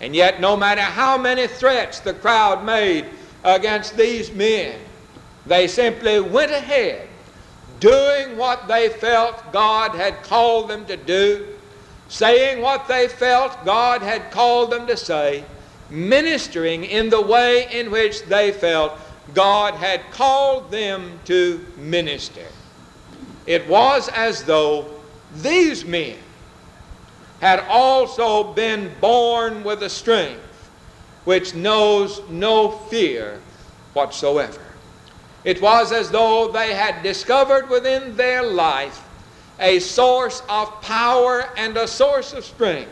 And 0.00 0.14
yet, 0.14 0.40
no 0.40 0.56
matter 0.56 0.80
how 0.80 1.18
many 1.18 1.46
threats 1.46 2.00
the 2.00 2.14
crowd 2.14 2.64
made 2.64 3.06
against 3.44 3.96
these 3.96 4.32
men, 4.32 4.78
they 5.46 5.68
simply 5.68 6.20
went 6.20 6.52
ahead 6.52 7.08
doing 7.80 8.36
what 8.36 8.68
they 8.68 8.88
felt 8.88 9.52
God 9.52 9.92
had 9.92 10.22
called 10.22 10.68
them 10.68 10.86
to 10.86 10.96
do, 10.96 11.46
saying 12.08 12.62
what 12.62 12.88
they 12.88 13.08
felt 13.08 13.64
God 13.64 14.02
had 14.02 14.30
called 14.30 14.70
them 14.70 14.86
to 14.86 14.96
say, 14.96 15.44
ministering 15.90 16.84
in 16.84 17.10
the 17.10 17.20
way 17.20 17.68
in 17.72 17.90
which 17.90 18.24
they 18.24 18.52
felt 18.52 18.98
God 19.34 19.74
had 19.74 20.10
called 20.10 20.70
them 20.70 21.18
to 21.24 21.64
minister. 21.76 22.46
It 23.46 23.68
was 23.68 24.08
as 24.08 24.44
though 24.44 25.00
these 25.36 25.84
men 25.84 26.16
had 27.40 27.60
also 27.68 28.52
been 28.54 28.90
born 29.00 29.62
with 29.62 29.82
a 29.82 29.90
strength 29.90 30.70
which 31.24 31.54
knows 31.54 32.20
no 32.30 32.70
fear 32.70 33.40
whatsoever. 33.92 34.60
It 35.44 35.60
was 35.60 35.92
as 35.92 36.10
though 36.10 36.50
they 36.50 36.74
had 36.74 37.02
discovered 37.02 37.68
within 37.68 38.16
their 38.16 38.42
life 38.42 39.02
a 39.60 39.78
source 39.78 40.42
of 40.48 40.80
power 40.82 41.48
and 41.56 41.76
a 41.76 41.86
source 41.86 42.32
of 42.32 42.44
strength 42.44 42.90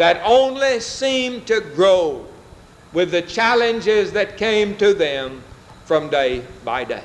that 0.00 0.22
only 0.24 0.80
seemed 0.80 1.46
to 1.46 1.60
grow 1.60 2.24
with 2.94 3.10
the 3.10 3.20
challenges 3.20 4.12
that 4.12 4.38
came 4.38 4.74
to 4.78 4.94
them 4.94 5.42
from 5.84 6.08
day 6.08 6.42
by 6.64 6.82
day. 6.84 7.04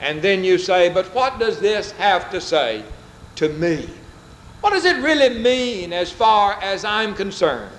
And 0.00 0.22
then 0.22 0.42
you 0.42 0.56
say, 0.56 0.88
but 0.88 1.04
what 1.14 1.38
does 1.38 1.60
this 1.60 1.92
have 1.92 2.30
to 2.30 2.40
say 2.40 2.82
to 3.34 3.50
me? 3.50 3.90
What 4.62 4.70
does 4.70 4.86
it 4.86 4.96
really 5.02 5.38
mean 5.38 5.92
as 5.92 6.10
far 6.10 6.54
as 6.62 6.82
I'm 6.82 7.14
concerned? 7.14 7.76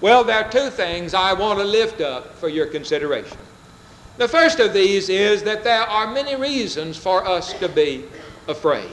Well, 0.00 0.22
there 0.22 0.36
are 0.36 0.48
two 0.48 0.70
things 0.70 1.12
I 1.12 1.32
want 1.32 1.58
to 1.58 1.64
lift 1.64 2.00
up 2.00 2.36
for 2.36 2.48
your 2.48 2.66
consideration. 2.66 3.38
The 4.18 4.28
first 4.28 4.60
of 4.60 4.72
these 4.72 5.08
is 5.08 5.42
that 5.42 5.64
there 5.64 5.82
are 5.82 6.12
many 6.12 6.36
reasons 6.36 6.96
for 6.96 7.26
us 7.26 7.54
to 7.54 7.68
be 7.68 8.04
afraid. 8.46 8.88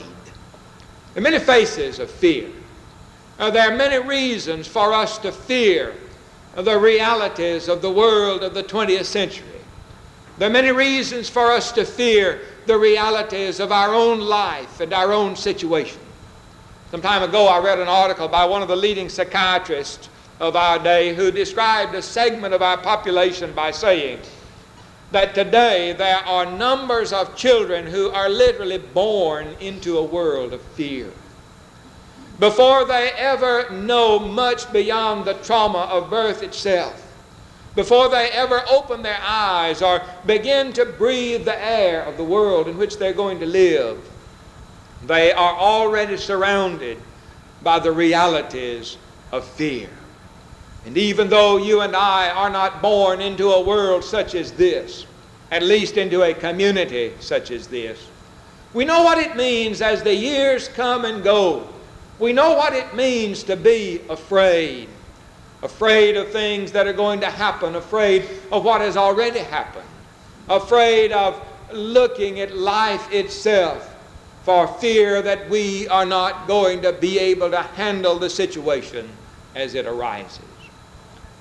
There 1.14 1.18
are 1.18 1.20
many 1.20 1.38
faces 1.38 2.00
of 2.00 2.10
fear. 2.10 2.50
Uh, 3.38 3.50
there 3.50 3.70
are 3.70 3.76
many 3.76 3.98
reasons 3.98 4.66
for 4.66 4.94
us 4.94 5.18
to 5.18 5.30
fear 5.30 5.94
the 6.54 6.78
realities 6.78 7.68
of 7.68 7.82
the 7.82 7.90
world 7.90 8.42
of 8.42 8.54
the 8.54 8.62
20th 8.62 9.04
century. 9.04 9.46
There 10.38 10.48
are 10.48 10.52
many 10.52 10.72
reasons 10.72 11.28
for 11.28 11.52
us 11.52 11.70
to 11.72 11.84
fear 11.84 12.40
the 12.66 12.78
realities 12.78 13.60
of 13.60 13.72
our 13.72 13.94
own 13.94 14.20
life 14.20 14.80
and 14.80 14.92
our 14.92 15.12
own 15.12 15.36
situation. 15.36 16.00
Some 16.90 17.02
time 17.02 17.22
ago, 17.22 17.46
I 17.46 17.58
read 17.58 17.78
an 17.78 17.88
article 17.88 18.28
by 18.28 18.44
one 18.46 18.62
of 18.62 18.68
the 18.68 18.76
leading 18.76 19.08
psychiatrists 19.08 20.08
of 20.40 20.56
our 20.56 20.78
day 20.78 21.14
who 21.14 21.30
described 21.30 21.94
a 21.94 22.02
segment 22.02 22.54
of 22.54 22.62
our 22.62 22.78
population 22.78 23.52
by 23.52 23.70
saying 23.70 24.20
that 25.10 25.34
today 25.34 25.92
there 25.92 26.24
are 26.24 26.46
numbers 26.46 27.12
of 27.12 27.36
children 27.36 27.86
who 27.86 28.10
are 28.10 28.28
literally 28.28 28.78
born 28.78 29.48
into 29.60 29.98
a 29.98 30.02
world 30.02 30.52
of 30.52 30.62
fear. 30.62 31.10
Before 32.38 32.84
they 32.84 33.12
ever 33.16 33.70
know 33.70 34.18
much 34.18 34.70
beyond 34.72 35.24
the 35.24 35.34
trauma 35.34 35.88
of 35.90 36.10
birth 36.10 36.42
itself, 36.42 37.02
before 37.74 38.08
they 38.08 38.30
ever 38.30 38.62
open 38.70 39.02
their 39.02 39.20
eyes 39.22 39.80
or 39.82 40.02
begin 40.24 40.72
to 40.74 40.84
breathe 40.84 41.44
the 41.44 41.64
air 41.64 42.02
of 42.02 42.16
the 42.16 42.24
world 42.24 42.68
in 42.68 42.76
which 42.76 42.98
they're 42.98 43.12
going 43.12 43.40
to 43.40 43.46
live, 43.46 43.98
they 45.06 45.32
are 45.32 45.54
already 45.54 46.16
surrounded 46.16 46.98
by 47.62 47.78
the 47.78 47.92
realities 47.92 48.96
of 49.32 49.44
fear. 49.44 49.88
And 50.86 50.96
even 50.96 51.28
though 51.28 51.56
you 51.56 51.80
and 51.80 51.96
I 51.96 52.30
are 52.30 52.50
not 52.50 52.80
born 52.80 53.20
into 53.20 53.50
a 53.50 53.60
world 53.60 54.04
such 54.04 54.34
as 54.34 54.52
this, 54.52 55.04
at 55.50 55.62
least 55.62 55.96
into 55.96 56.22
a 56.22 56.32
community 56.32 57.12
such 57.20 57.50
as 57.50 57.66
this, 57.66 58.08
we 58.72 58.84
know 58.84 59.02
what 59.02 59.18
it 59.18 59.36
means 59.36 59.80
as 59.80 60.02
the 60.02 60.14
years 60.14 60.68
come 60.68 61.04
and 61.04 61.24
go. 61.24 61.66
We 62.18 62.32
know 62.32 62.54
what 62.54 62.72
it 62.72 62.94
means 62.94 63.42
to 63.44 63.56
be 63.56 64.00
afraid. 64.08 64.88
Afraid 65.62 66.16
of 66.16 66.30
things 66.30 66.72
that 66.72 66.86
are 66.86 66.92
going 66.92 67.20
to 67.20 67.30
happen, 67.30 67.76
afraid 67.76 68.28
of 68.52 68.64
what 68.64 68.80
has 68.80 68.96
already 68.96 69.40
happened, 69.40 69.88
afraid 70.48 71.12
of 71.12 71.40
looking 71.72 72.40
at 72.40 72.56
life 72.56 73.12
itself 73.12 73.94
for 74.44 74.68
fear 74.68 75.22
that 75.22 75.50
we 75.50 75.88
are 75.88 76.06
not 76.06 76.46
going 76.46 76.82
to 76.82 76.92
be 76.92 77.18
able 77.18 77.50
to 77.50 77.60
handle 77.62 78.18
the 78.18 78.30
situation 78.30 79.08
as 79.54 79.74
it 79.74 79.86
arises. 79.86 80.40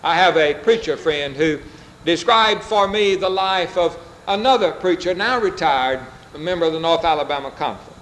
I 0.04 0.16
have 0.16 0.38
a 0.38 0.56
preacher 0.56 0.98
friend 0.98 1.36
who 1.36 1.60
described 2.04 2.64
for 2.64 2.88
me 2.88 3.16
the 3.16 3.30
life 3.30 3.78
of 3.78 3.98
another 4.28 4.72
preacher, 4.72 5.14
now 5.14 5.40
retired, 5.40 6.00
a 6.34 6.38
member 6.38 6.66
of 6.66 6.74
the 6.74 6.80
North 6.80 7.04
Alabama 7.04 7.52
Conference. 7.52 7.95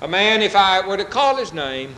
A 0.00 0.08
man, 0.08 0.42
if 0.42 0.54
I 0.54 0.86
were 0.86 0.96
to 0.96 1.04
call 1.04 1.36
his 1.36 1.52
name, 1.52 1.94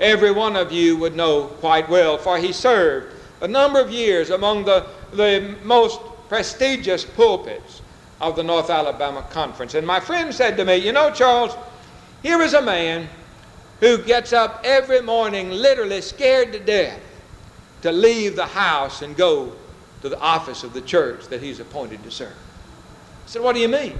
every 0.00 0.32
one 0.32 0.56
of 0.56 0.72
you 0.72 0.96
would 0.96 1.14
know 1.14 1.44
quite 1.44 1.88
well, 1.88 2.18
for 2.18 2.38
he 2.38 2.52
served 2.52 3.14
a 3.40 3.48
number 3.48 3.80
of 3.80 3.90
years 3.90 4.30
among 4.30 4.64
the, 4.64 4.86
the 5.12 5.54
most 5.62 6.00
prestigious 6.28 7.04
pulpits 7.04 7.82
of 8.20 8.36
the 8.36 8.42
North 8.42 8.70
Alabama 8.70 9.22
Conference. 9.30 9.74
And 9.74 9.86
my 9.86 10.00
friend 10.00 10.34
said 10.34 10.56
to 10.56 10.64
me, 10.64 10.76
You 10.76 10.92
know, 10.92 11.10
Charles, 11.10 11.54
here 12.22 12.40
is 12.40 12.54
a 12.54 12.62
man 12.62 13.08
who 13.80 13.98
gets 13.98 14.32
up 14.32 14.60
every 14.64 15.00
morning 15.00 15.50
literally 15.50 16.00
scared 16.00 16.52
to 16.52 16.58
death 16.58 17.00
to 17.82 17.92
leave 17.92 18.34
the 18.34 18.46
house 18.46 19.02
and 19.02 19.16
go 19.16 19.52
to 20.00 20.08
the 20.08 20.18
office 20.18 20.64
of 20.64 20.72
the 20.72 20.80
church 20.80 21.28
that 21.28 21.42
he's 21.42 21.60
appointed 21.60 22.02
to 22.02 22.10
serve. 22.10 22.32
I 22.32 23.28
said, 23.28 23.42
What 23.42 23.54
do 23.54 23.60
you 23.60 23.68
mean? 23.68 23.98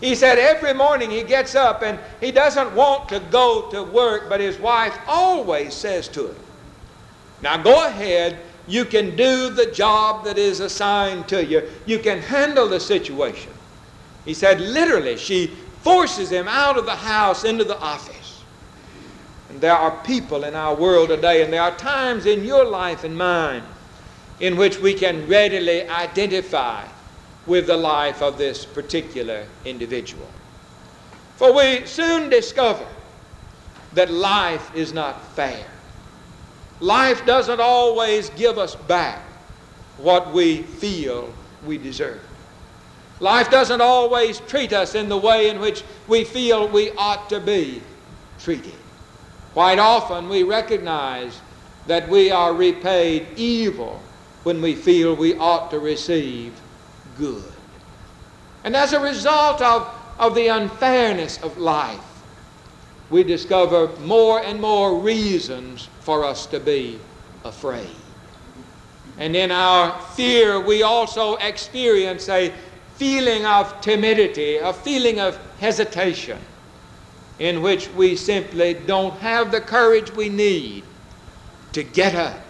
He 0.00 0.14
said 0.14 0.38
every 0.38 0.72
morning 0.72 1.10
he 1.10 1.22
gets 1.22 1.54
up 1.54 1.82
and 1.82 1.98
he 2.20 2.32
doesn't 2.32 2.74
want 2.74 3.10
to 3.10 3.20
go 3.20 3.68
to 3.70 3.82
work, 3.82 4.28
but 4.28 4.40
his 4.40 4.58
wife 4.58 4.98
always 5.06 5.74
says 5.74 6.08
to 6.08 6.28
him, 6.28 6.36
Now 7.42 7.58
go 7.62 7.86
ahead, 7.86 8.38
you 8.66 8.86
can 8.86 9.14
do 9.14 9.50
the 9.50 9.66
job 9.66 10.24
that 10.24 10.38
is 10.38 10.60
assigned 10.60 11.28
to 11.28 11.44
you, 11.44 11.68
you 11.84 11.98
can 11.98 12.20
handle 12.20 12.66
the 12.66 12.80
situation. 12.80 13.52
He 14.24 14.32
said, 14.32 14.60
literally, 14.60 15.16
she 15.16 15.48
forces 15.82 16.30
him 16.30 16.46
out 16.48 16.78
of 16.78 16.86
the 16.86 16.96
house 16.96 17.44
into 17.44 17.64
the 17.64 17.78
office. 17.78 18.42
And 19.48 19.60
there 19.60 19.74
are 19.74 20.02
people 20.04 20.44
in 20.44 20.54
our 20.54 20.74
world 20.74 21.08
today, 21.08 21.42
and 21.42 21.52
there 21.52 21.62
are 21.62 21.76
times 21.76 22.26
in 22.26 22.44
your 22.44 22.64
life 22.64 23.04
and 23.04 23.16
mine 23.16 23.62
in 24.38 24.56
which 24.56 24.78
we 24.78 24.94
can 24.94 25.26
readily 25.26 25.86
identify 25.88 26.86
with 27.46 27.66
the 27.66 27.76
life 27.76 28.22
of 28.22 28.38
this 28.38 28.64
particular 28.64 29.46
individual. 29.64 30.28
For 31.36 31.52
we 31.52 31.86
soon 31.86 32.28
discover 32.28 32.86
that 33.94 34.10
life 34.10 34.74
is 34.74 34.92
not 34.92 35.24
fair. 35.34 35.64
Life 36.80 37.26
doesn't 37.26 37.60
always 37.60 38.30
give 38.30 38.58
us 38.58 38.74
back 38.74 39.22
what 39.98 40.32
we 40.32 40.62
feel 40.62 41.32
we 41.64 41.78
deserve. 41.78 42.20
Life 43.20 43.50
doesn't 43.50 43.82
always 43.82 44.40
treat 44.40 44.72
us 44.72 44.94
in 44.94 45.08
the 45.08 45.16
way 45.16 45.50
in 45.50 45.60
which 45.60 45.84
we 46.08 46.24
feel 46.24 46.68
we 46.68 46.90
ought 46.92 47.28
to 47.28 47.40
be 47.40 47.82
treated. 48.38 48.74
Quite 49.52 49.78
often 49.78 50.28
we 50.28 50.42
recognize 50.42 51.38
that 51.86 52.08
we 52.08 52.30
are 52.30 52.54
repaid 52.54 53.26
evil 53.36 54.00
when 54.44 54.62
we 54.62 54.74
feel 54.74 55.14
we 55.14 55.34
ought 55.34 55.70
to 55.70 55.78
receive 55.78 56.52
good. 57.20 57.44
And 58.64 58.74
as 58.74 58.92
a 58.92 59.00
result 59.00 59.60
of, 59.60 59.88
of 60.18 60.34
the 60.34 60.48
unfairness 60.48 61.40
of 61.42 61.56
life, 61.58 62.00
we 63.10 63.22
discover 63.22 63.88
more 64.00 64.42
and 64.42 64.60
more 64.60 64.98
reasons 64.98 65.88
for 66.00 66.24
us 66.24 66.46
to 66.46 66.58
be 66.58 66.98
afraid. 67.44 67.90
And 69.18 69.36
in 69.36 69.50
our 69.50 70.00
fear, 70.14 70.60
we 70.60 70.82
also 70.82 71.36
experience 71.36 72.28
a 72.28 72.52
feeling 72.96 73.44
of 73.44 73.80
timidity, 73.80 74.56
a 74.56 74.72
feeling 74.72 75.20
of 75.20 75.38
hesitation, 75.58 76.38
in 77.38 77.60
which 77.60 77.88
we 77.90 78.16
simply 78.16 78.74
don't 78.74 79.14
have 79.18 79.50
the 79.50 79.60
courage 79.60 80.10
we 80.12 80.28
need 80.28 80.84
to 81.72 81.82
get 81.82 82.14
up, 82.14 82.40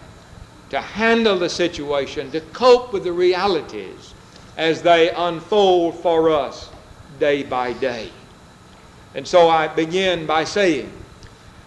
to 0.69 0.79
handle 0.79 1.37
the 1.37 1.49
situation, 1.49 2.31
to 2.31 2.41
cope 2.53 2.93
with 2.93 3.03
the 3.03 3.11
realities 3.11 4.13
as 4.57 4.81
they 4.81 5.11
unfold 5.11 5.95
for 5.95 6.29
us 6.29 6.69
day 7.19 7.43
by 7.43 7.73
day. 7.73 8.11
And 9.13 9.27
so 9.27 9.49
I 9.49 9.67
begin 9.67 10.25
by 10.25 10.43
saying 10.43 10.91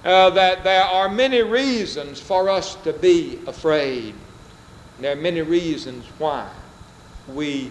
uh, 0.05 0.31
that 0.31 0.64
there 0.64 0.85
are 0.85 1.09
many 1.09 1.43
reasons 1.43 2.21
for 2.21 2.49
us 2.49 2.75
to 2.76 2.93
be 2.93 3.38
afraid. 3.47 4.14
There 4.99 5.12
are 5.12 5.21
many 5.21 5.43
reasons 5.43 6.07
why 6.19 6.49
we 7.29 7.71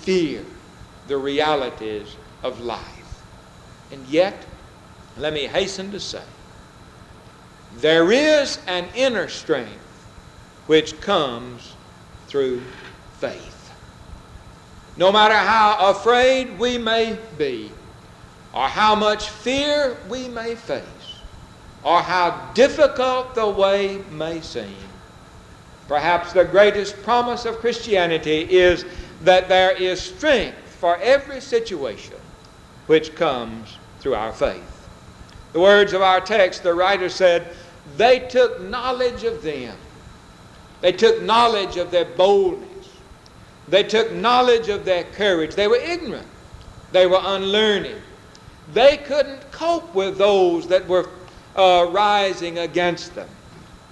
fear 0.00 0.44
the 1.08 1.16
realities 1.16 2.16
of 2.42 2.60
life. 2.60 3.22
And 3.92 4.04
yet, 4.06 4.44
let 5.18 5.32
me 5.32 5.46
hasten 5.46 5.90
to 5.92 6.00
say, 6.00 6.22
there 7.78 8.10
is 8.10 8.58
an 8.66 8.86
inner 8.94 9.28
strength 9.28 9.70
which 10.66 11.00
comes 11.00 11.74
through 12.28 12.62
faith. 13.18 13.55
No 14.96 15.12
matter 15.12 15.34
how 15.34 15.90
afraid 15.90 16.58
we 16.58 16.78
may 16.78 17.18
be, 17.36 17.70
or 18.54 18.66
how 18.68 18.94
much 18.94 19.28
fear 19.28 19.96
we 20.08 20.28
may 20.28 20.54
face, 20.54 20.82
or 21.82 22.00
how 22.00 22.50
difficult 22.54 23.34
the 23.34 23.48
way 23.48 24.02
may 24.10 24.40
seem, 24.40 24.74
perhaps 25.86 26.32
the 26.32 26.44
greatest 26.44 27.02
promise 27.02 27.44
of 27.44 27.58
Christianity 27.58 28.40
is 28.50 28.84
that 29.22 29.48
there 29.48 29.72
is 29.72 30.00
strength 30.00 30.56
for 30.80 30.96
every 30.98 31.40
situation 31.40 32.16
which 32.86 33.14
comes 33.14 33.76
through 34.00 34.14
our 34.14 34.32
faith. 34.32 34.88
The 35.52 35.60
words 35.60 35.92
of 35.92 36.02
our 36.02 36.20
text, 36.20 36.62
the 36.62 36.74
writer 36.74 37.08
said, 37.08 37.54
they 37.96 38.20
took 38.20 38.60
knowledge 38.62 39.24
of 39.24 39.42
them. 39.42 39.76
They 40.80 40.92
took 40.92 41.22
knowledge 41.22 41.76
of 41.76 41.90
their 41.90 42.04
boldness. 42.04 42.65
They 43.68 43.82
took 43.82 44.12
knowledge 44.12 44.68
of 44.68 44.84
their 44.84 45.04
courage. 45.04 45.54
They 45.54 45.68
were 45.68 45.76
ignorant. 45.76 46.26
They 46.92 47.06
were 47.06 47.20
unlearned. 47.22 48.00
They 48.72 48.96
couldn't 48.96 49.50
cope 49.50 49.94
with 49.94 50.18
those 50.18 50.68
that 50.68 50.86
were 50.86 51.08
uh, 51.56 51.88
rising 51.90 52.58
against 52.58 53.14
them 53.14 53.28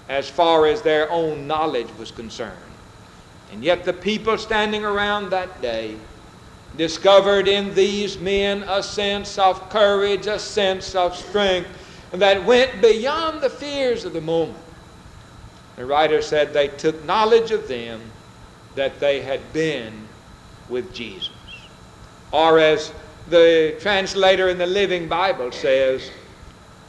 as 0.09 0.28
far 0.28 0.66
as 0.66 0.83
their 0.83 1.11
own 1.11 1.47
knowledge 1.47 1.88
was 1.99 2.11
concerned. 2.11 2.59
And 3.52 3.62
yet 3.62 3.85
the 3.85 3.93
people 3.93 4.37
standing 4.37 4.85
around 4.85 5.31
that 5.31 5.62
day 5.62 5.97
discovered 6.76 7.49
in 7.49 7.75
these 7.75 8.19
men 8.19 8.64
a 8.64 8.83
sense 8.83 9.38
of 9.38 9.71
courage, 9.71 10.26
a 10.26 10.38
sense 10.38 10.95
of 10.95 11.16
strength 11.16 11.69
that 12.11 12.45
went 12.45 12.82
beyond 12.82 13.41
the 13.41 13.50
fears 13.50 14.04
of 14.04 14.13
the 14.13 14.21
moment. 14.21 14.58
The 15.76 15.87
writer 15.87 16.21
said 16.21 16.52
they 16.52 16.69
took 16.69 17.04
knowledge 17.04 17.50
of 17.50 17.69
them 17.69 18.00
that 18.75 19.00
they 19.00 19.21
had 19.21 19.52
been 19.52 20.08
with 20.69 20.95
Jesus. 20.95 21.30
Or 22.32 22.58
as 22.58 22.93
the 23.30 23.76
translator 23.80 24.49
in 24.49 24.58
the 24.58 24.67
Living 24.67 25.08
Bible 25.08 25.52
says, 25.52 26.10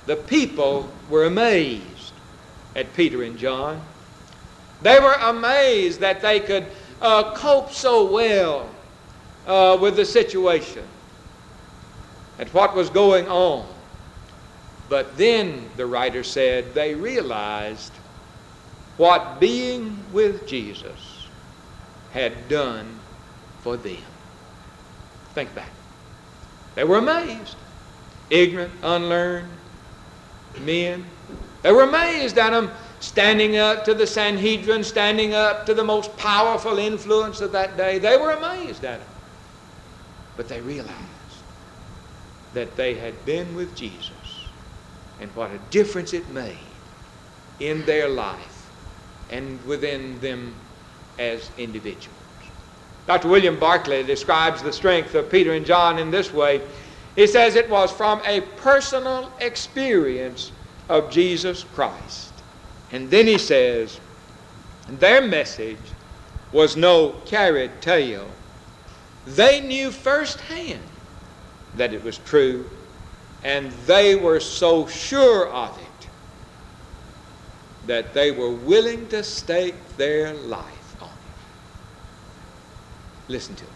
the 0.06 0.16
people 0.16 0.90
were 1.10 1.26
amazed 1.26 2.14
at 2.76 2.94
Peter 2.94 3.24
and 3.24 3.38
John. 3.38 3.82
They 4.82 5.00
were 5.00 5.14
amazed 5.14 6.00
that 6.02 6.22
they 6.22 6.40
could 6.40 6.66
uh, 7.02 7.34
cope 7.36 7.72
so 7.72 8.12
well 8.12 8.70
uh, 9.48 9.78
with 9.80 9.96
the 9.96 10.06
situation, 10.06 10.84
at 12.40 12.54
what 12.54 12.76
was 12.76 12.90
going 12.90 13.28
on. 13.28 13.68
But 14.90 15.18
then, 15.18 15.70
the 15.78 15.86
writer 15.86 16.24
said, 16.24 16.74
they 16.74 16.94
realized 16.94 17.92
what 18.98 19.40
being 19.40 19.98
with 20.12 20.48
Jesus 20.48 21.15
had 22.16 22.48
done 22.48 22.98
for 23.62 23.76
them. 23.76 23.98
Think 25.34 25.54
back. 25.54 25.70
They 26.74 26.86
were 26.86 26.98
amazed. 26.98 27.58
Ignorant, 28.30 28.72
unlearned 28.82 29.52
men. 30.62 31.06
They 31.62 31.74
were 31.74 31.84
amazed 31.84 32.38
at 32.38 32.54
him 32.54 32.72
standing 33.02 33.58
up 33.58 33.84
to 33.84 33.94
the 33.94 34.08
Sanhedrin, 34.08 34.86
standing 34.86 35.34
up 35.34 35.66
to 35.66 35.74
the 35.74 35.84
most 35.84 36.16
powerful 36.16 36.80
influence 36.80 37.42
of 37.42 37.52
that 37.52 37.76
day. 37.76 38.00
They 38.00 38.16
were 38.16 38.32
amazed 38.32 38.86
at 38.86 39.02
him. 39.02 39.10
But 40.38 40.48
they 40.48 40.62
realized 40.62 40.96
that 42.54 42.78
they 42.78 42.94
had 42.94 43.26
been 43.26 43.56
with 43.56 43.76
Jesus 43.76 44.48
and 45.20 45.36
what 45.36 45.52
a 45.52 45.60
difference 45.70 46.14
it 46.14 46.30
made 46.30 46.56
in 47.60 47.86
their 47.86 48.08
life 48.08 48.72
and 49.30 49.62
within 49.66 50.22
them 50.22 50.56
as 51.18 51.52
individuals. 51.58 52.20
Dr. 53.08 53.28
William 53.28 53.60
Barclay 53.60 54.04
describes 54.04 54.62
the 54.62 54.74
strength 54.74 55.14
of 55.16 55.30
Peter 55.30 55.54
and 55.54 55.66
John 55.66 56.00
in 56.00 56.10
this 56.12 56.34
way. 56.34 56.62
He 57.16 57.28
says 57.28 57.56
it 57.56 57.70
was 57.70 57.92
from 57.92 58.22
a 58.26 58.42
personal 58.42 59.32
experience 59.40 60.52
of 60.90 61.12
Jesus 61.12 61.64
Christ. 61.64 62.34
And 62.92 63.10
then 63.10 63.28
he 63.28 63.38
says, 63.38 64.00
their 64.88 65.22
message 65.22 65.78
was 66.52 66.76
no 66.76 67.22
carried 67.26 67.82
tale. 67.82 68.28
They 69.26 69.62
knew 69.62 69.92
firsthand 69.92 70.82
that 71.76 71.94
it 71.94 72.04
was 72.04 72.18
true 72.18 72.70
and 73.46 73.72
they 73.86 74.16
were 74.16 74.40
so 74.40 74.88
sure 74.88 75.48
of 75.50 75.78
it 75.78 76.08
that 77.86 78.14
they 78.16 78.32
were 78.32 78.50
willing 78.50 79.08
to 79.10 79.24
stake 79.24 79.76
their 79.98 80.34
life. 80.34 80.75
Listen 83.28 83.56
to 83.56 83.64
it. 83.64 83.72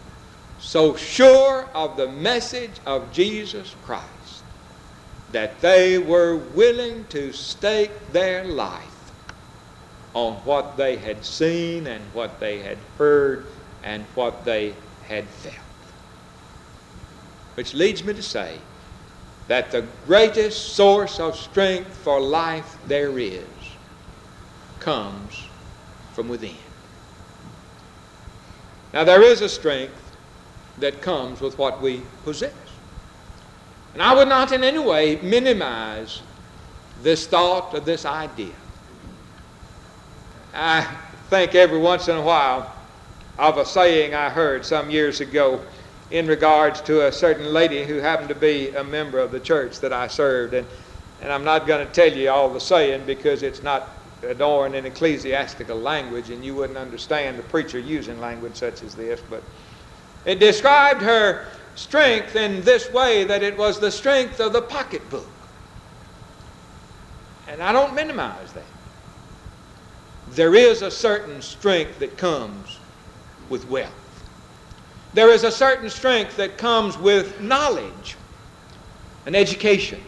So 0.58 0.94
sure 0.94 1.66
of 1.74 1.96
the 1.96 2.08
message 2.08 2.80
of 2.86 3.12
Jesus 3.12 3.74
Christ 3.84 4.42
that 5.32 5.60
they 5.60 5.98
were 5.98 6.36
willing 6.36 7.04
to 7.06 7.32
stake 7.32 8.12
their 8.12 8.44
life 8.44 9.12
on 10.12 10.34
what 10.44 10.76
they 10.76 10.96
had 10.96 11.24
seen 11.24 11.86
and 11.86 12.02
what 12.12 12.40
they 12.40 12.58
had 12.58 12.78
heard 12.98 13.46
and 13.82 14.04
what 14.14 14.44
they 14.44 14.74
had 15.02 15.24
felt. 15.24 15.54
Which 17.54 17.74
leads 17.74 18.02
me 18.04 18.12
to 18.14 18.22
say 18.22 18.58
that 19.48 19.70
the 19.70 19.82
greatest 20.06 20.74
source 20.74 21.20
of 21.20 21.36
strength 21.36 21.96
for 21.96 22.20
life 22.20 22.78
there 22.86 23.18
is 23.18 23.44
comes 24.78 25.46
from 26.12 26.28
within. 26.28 26.69
Now, 28.92 29.04
there 29.04 29.22
is 29.22 29.40
a 29.40 29.48
strength 29.48 30.16
that 30.78 31.00
comes 31.00 31.40
with 31.40 31.58
what 31.58 31.80
we 31.80 32.02
possess. 32.24 32.52
And 33.94 34.02
I 34.02 34.14
would 34.14 34.28
not 34.28 34.52
in 34.52 34.64
any 34.64 34.78
way 34.78 35.16
minimize 35.22 36.22
this 37.02 37.26
thought 37.26 37.74
or 37.74 37.80
this 37.80 38.04
idea. 38.04 38.54
I 40.54 40.82
think 41.28 41.54
every 41.54 41.78
once 41.78 42.08
in 42.08 42.16
a 42.16 42.22
while 42.22 42.72
of 43.38 43.56
a 43.56 43.64
saying 43.64 44.14
I 44.14 44.28
heard 44.28 44.64
some 44.64 44.90
years 44.90 45.20
ago 45.20 45.60
in 46.10 46.26
regards 46.26 46.80
to 46.82 47.06
a 47.06 47.12
certain 47.12 47.46
lady 47.46 47.84
who 47.84 47.96
happened 47.96 48.28
to 48.28 48.34
be 48.34 48.70
a 48.70 48.82
member 48.82 49.18
of 49.18 49.30
the 49.30 49.40
church 49.40 49.80
that 49.80 49.92
I 49.92 50.08
served. 50.08 50.54
And, 50.54 50.66
and 51.22 51.32
I'm 51.32 51.44
not 51.44 51.66
going 51.66 51.86
to 51.86 51.92
tell 51.92 52.12
you 52.12 52.30
all 52.30 52.52
the 52.52 52.60
saying 52.60 53.06
because 53.06 53.42
it's 53.42 53.62
not 53.62 53.88
Uh, 54.22 54.28
adorned 54.28 54.74
in 54.74 54.86
ecclesiastical 54.86 55.78
language 55.78 56.30
and 56.30 56.44
you 56.44 56.54
wouldn't 56.54 56.78
understand 56.78 57.38
the 57.38 57.42
preacher 57.44 57.78
using 57.78 58.20
language 58.20 58.56
such 58.56 58.82
as 58.82 58.94
this. 58.94 59.20
But 59.28 59.42
it 60.24 60.38
described 60.38 61.02
her 61.02 61.46
strength 61.74 62.36
in 62.36 62.62
this 62.62 62.92
way 62.92 63.24
that 63.24 63.42
it 63.42 63.56
was 63.56 63.78
the 63.78 63.90
strength 63.90 64.40
of 64.40 64.52
the 64.52 64.62
pocketbook. 64.62 65.26
And 67.48 67.62
I 67.62 67.72
don't 67.72 67.94
minimize 67.94 68.52
that. 68.52 68.62
There 70.32 70.54
is 70.54 70.82
a 70.82 70.90
certain 70.90 71.42
strength 71.42 71.98
that 71.98 72.16
comes 72.16 72.78
with 73.48 73.68
wealth. 73.68 73.92
There 75.12 75.30
is 75.30 75.42
a 75.42 75.50
certain 75.50 75.90
strength 75.90 76.36
that 76.36 76.56
comes 76.56 76.96
with 76.96 77.40
knowledge. 77.40 78.16
An 79.26 79.34
education 79.34 80.00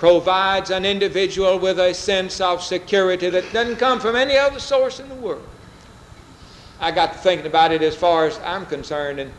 provides 0.00 0.70
an 0.70 0.86
individual 0.86 1.58
with 1.58 1.78
a 1.78 1.92
sense 1.92 2.40
of 2.40 2.62
security 2.62 3.28
that 3.28 3.52
doesn't 3.52 3.76
come 3.76 4.00
from 4.00 4.16
any 4.16 4.34
other 4.34 4.58
source 4.58 4.98
in 4.98 5.06
the 5.10 5.14
world. 5.14 5.46
I 6.80 6.90
got 6.90 7.12
to 7.12 7.18
thinking 7.18 7.46
about 7.46 7.70
it 7.70 7.82
as 7.82 7.94
far 7.94 8.24
as 8.24 8.38
I'm 8.38 8.64
concerned, 8.64 9.20
and 9.20 9.30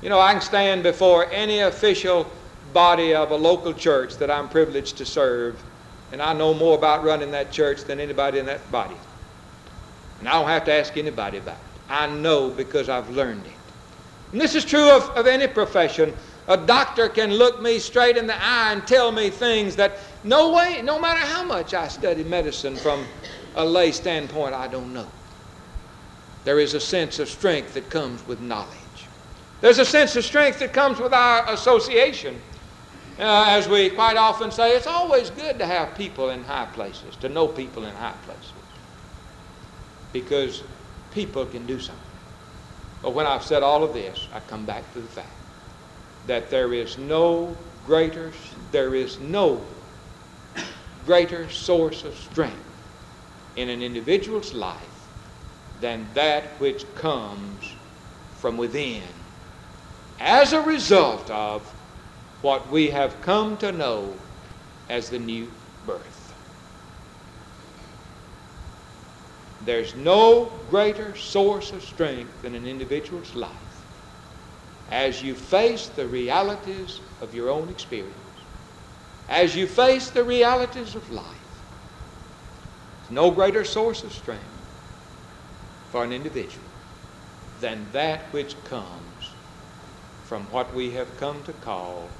you 0.00 0.08
know, 0.08 0.18
I 0.18 0.32
can 0.32 0.40
stand 0.40 0.82
before 0.82 1.30
any 1.30 1.60
official 1.60 2.26
body 2.72 3.14
of 3.14 3.32
a 3.32 3.36
local 3.36 3.74
church 3.74 4.16
that 4.16 4.30
I'm 4.30 4.48
privileged 4.48 4.96
to 4.96 5.04
serve, 5.04 5.62
and 6.10 6.22
I 6.22 6.32
know 6.32 6.54
more 6.54 6.78
about 6.78 7.04
running 7.04 7.30
that 7.32 7.52
church 7.52 7.84
than 7.84 8.00
anybody 8.00 8.38
in 8.38 8.46
that 8.46 8.72
body. 8.72 8.96
And 10.20 10.28
I 10.28 10.32
don't 10.32 10.48
have 10.48 10.64
to 10.64 10.72
ask 10.72 10.96
anybody 10.96 11.36
about 11.36 11.56
it. 11.56 11.90
I 11.90 12.06
know 12.06 12.48
because 12.48 12.88
I've 12.88 13.10
learned 13.10 13.44
it. 13.44 13.52
And 14.32 14.40
this 14.40 14.54
is 14.54 14.64
true 14.64 14.90
of, 14.90 15.10
of 15.10 15.26
any 15.26 15.48
profession. 15.48 16.14
A 16.48 16.56
doctor 16.56 17.10
can 17.10 17.34
look 17.34 17.60
me 17.60 17.78
straight 17.78 18.16
in 18.16 18.26
the 18.26 18.34
eye 18.34 18.72
and 18.72 18.86
tell 18.86 19.12
me 19.12 19.28
things 19.28 19.76
that 19.76 19.98
no 20.24 20.54
way, 20.54 20.80
no 20.82 20.98
matter 20.98 21.20
how 21.20 21.44
much 21.44 21.74
I 21.74 21.88
study 21.88 22.24
medicine 22.24 22.74
from 22.74 23.06
a 23.54 23.64
lay 23.64 23.92
standpoint, 23.92 24.54
I 24.54 24.66
don't 24.66 24.94
know. 24.94 25.06
There 26.44 26.58
is 26.58 26.72
a 26.72 26.80
sense 26.80 27.18
of 27.18 27.28
strength 27.28 27.74
that 27.74 27.90
comes 27.90 28.26
with 28.26 28.40
knowledge. 28.40 28.72
There's 29.60 29.78
a 29.78 29.84
sense 29.84 30.16
of 30.16 30.24
strength 30.24 30.60
that 30.60 30.72
comes 30.72 30.98
with 30.98 31.12
our 31.12 31.52
association. 31.52 32.40
Uh, 33.18 33.46
as 33.48 33.68
we 33.68 33.90
quite 33.90 34.16
often 34.16 34.50
say, 34.50 34.74
it's 34.74 34.86
always 34.86 35.28
good 35.28 35.58
to 35.58 35.66
have 35.66 35.94
people 35.96 36.30
in 36.30 36.42
high 36.44 36.66
places, 36.66 37.14
to 37.16 37.28
know 37.28 37.46
people 37.46 37.84
in 37.84 37.94
high 37.94 38.14
places. 38.24 38.52
Because 40.14 40.62
people 41.10 41.44
can 41.44 41.66
do 41.66 41.78
something. 41.78 42.04
But 43.02 43.10
when 43.10 43.26
I've 43.26 43.42
said 43.42 43.62
all 43.62 43.84
of 43.84 43.92
this, 43.92 44.28
I 44.32 44.40
come 44.40 44.64
back 44.64 44.90
to 44.94 45.00
the 45.00 45.08
fact 45.08 45.37
that 46.28 46.50
there 46.50 46.74
is 46.74 46.98
no 46.98 47.56
greater, 47.84 48.32
there 48.70 48.94
is 48.94 49.18
no 49.18 49.64
greater 51.04 51.48
source 51.48 52.04
of 52.04 52.14
strength 52.14 52.58
in 53.56 53.70
an 53.70 53.82
individual's 53.82 54.52
life 54.52 55.08
than 55.80 56.06
that 56.12 56.60
which 56.60 56.84
comes 56.94 57.74
from 58.36 58.58
within 58.58 59.02
as 60.20 60.52
a 60.52 60.60
result 60.60 61.30
of 61.30 61.74
what 62.42 62.70
we 62.70 62.90
have 62.90 63.22
come 63.22 63.56
to 63.56 63.72
know 63.72 64.14
as 64.90 65.08
the 65.08 65.18
new 65.18 65.50
birth. 65.86 66.34
There's 69.62 69.94
no 69.94 70.60
greater 70.68 71.16
source 71.16 71.72
of 71.72 71.82
strength 71.82 72.44
in 72.44 72.54
an 72.54 72.66
individual's 72.66 73.34
life 73.34 73.67
as 74.90 75.22
you 75.22 75.34
face 75.34 75.88
the 75.88 76.06
realities 76.06 77.00
of 77.20 77.34
your 77.34 77.50
own 77.50 77.68
experience, 77.68 78.14
as 79.28 79.54
you 79.54 79.66
face 79.66 80.10
the 80.10 80.24
realities 80.24 80.94
of 80.94 81.10
life. 81.10 81.62
There's 83.00 83.10
no 83.10 83.30
greater 83.30 83.64
source 83.64 84.02
of 84.02 84.12
strength 84.12 84.44
for 85.90 86.04
an 86.04 86.12
individual 86.12 86.68
than 87.60 87.90
that 87.92 88.32
which 88.32 88.62
comes 88.64 89.34
from 90.24 90.44
what 90.50 90.74
we 90.74 90.90
have 90.90 91.16
come 91.16 91.42
to 91.42 91.52
call 91.52 92.10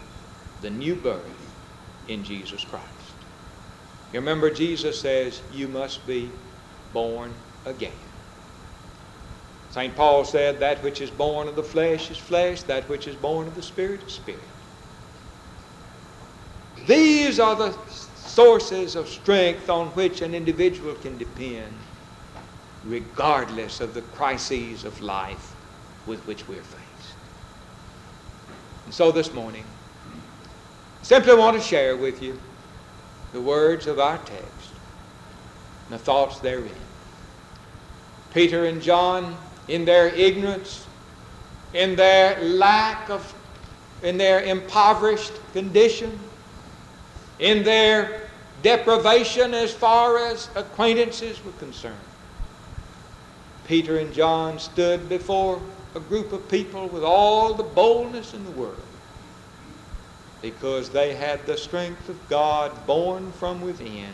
the 0.60 0.70
new 0.70 0.96
birth 0.96 1.54
in 2.06 2.24
Jesus 2.24 2.64
Christ. 2.64 3.26
You 4.12 4.20
remember, 4.20 4.50
Jesus 4.50 5.00
says, 5.00 5.42
You 5.50 5.68
must 5.68 6.06
be 6.06 6.32
born 6.92 7.34
again. 7.66 8.07
St. 9.70 9.94
Paul 9.94 10.24
said, 10.24 10.60
That 10.60 10.82
which 10.82 11.00
is 11.00 11.10
born 11.10 11.48
of 11.48 11.56
the 11.56 11.62
flesh 11.62 12.10
is 12.10 12.16
flesh, 12.16 12.62
that 12.62 12.88
which 12.88 13.06
is 13.06 13.16
born 13.16 13.46
of 13.46 13.54
the 13.54 13.62
Spirit 13.62 14.02
is 14.02 14.14
spirit. 14.14 14.40
These 16.86 17.38
are 17.38 17.54
the 17.54 17.76
sources 18.14 18.96
of 18.96 19.08
strength 19.08 19.68
on 19.68 19.88
which 19.88 20.22
an 20.22 20.34
individual 20.34 20.94
can 20.94 21.18
depend, 21.18 21.72
regardless 22.84 23.80
of 23.80 23.94
the 23.94 24.02
crises 24.02 24.84
of 24.84 25.00
life 25.02 25.54
with 26.06 26.26
which 26.26 26.48
we're 26.48 26.62
faced. 26.62 27.16
And 28.86 28.94
so 28.94 29.12
this 29.12 29.34
morning, 29.34 29.64
simply 31.02 31.34
want 31.34 31.56
to 31.56 31.62
share 31.62 31.96
with 31.96 32.22
you 32.22 32.40
the 33.32 33.40
words 33.40 33.86
of 33.86 33.98
our 33.98 34.16
text 34.18 34.72
and 35.90 35.98
the 35.98 35.98
thoughts 35.98 36.40
therein. 36.40 36.70
Peter 38.32 38.64
and 38.64 38.80
John, 38.80 39.36
in 39.68 39.84
their 39.84 40.08
ignorance, 40.08 40.86
in 41.74 41.94
their 41.96 42.40
lack 42.42 43.10
of, 43.10 43.34
in 44.02 44.18
their 44.18 44.42
impoverished 44.42 45.32
condition, 45.52 46.18
in 47.38 47.62
their 47.62 48.28
deprivation 48.62 49.54
as 49.54 49.72
far 49.72 50.18
as 50.18 50.48
acquaintances 50.56 51.42
were 51.44 51.52
concerned, 51.52 51.94
Peter 53.66 53.98
and 53.98 54.12
John 54.12 54.58
stood 54.58 55.08
before 55.08 55.60
a 55.94 56.00
group 56.00 56.32
of 56.32 56.48
people 56.48 56.88
with 56.88 57.04
all 57.04 57.54
the 57.54 57.62
boldness 57.62 58.34
in 58.34 58.44
the 58.44 58.50
world 58.52 58.76
because 60.42 60.90
they 60.90 61.14
had 61.14 61.44
the 61.46 61.56
strength 61.56 62.08
of 62.08 62.28
God 62.28 62.86
born 62.86 63.32
from 63.32 63.60
within. 63.60 64.12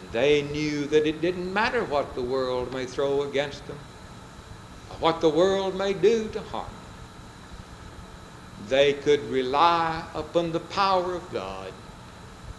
And 0.00 0.12
they 0.12 0.42
knew 0.42 0.86
that 0.86 1.06
it 1.06 1.20
didn't 1.20 1.52
matter 1.52 1.84
what 1.84 2.14
the 2.14 2.22
world 2.22 2.72
may 2.72 2.86
throw 2.86 3.22
against 3.22 3.66
them, 3.66 3.78
what 5.00 5.20
the 5.20 5.28
world 5.28 5.76
may 5.76 5.92
do 5.92 6.28
to 6.28 6.40
harm 6.40 6.66
them. 6.66 8.68
They 8.68 8.94
could 8.94 9.28
rely 9.30 10.04
upon 10.14 10.52
the 10.52 10.60
power 10.60 11.14
of 11.14 11.32
God 11.32 11.72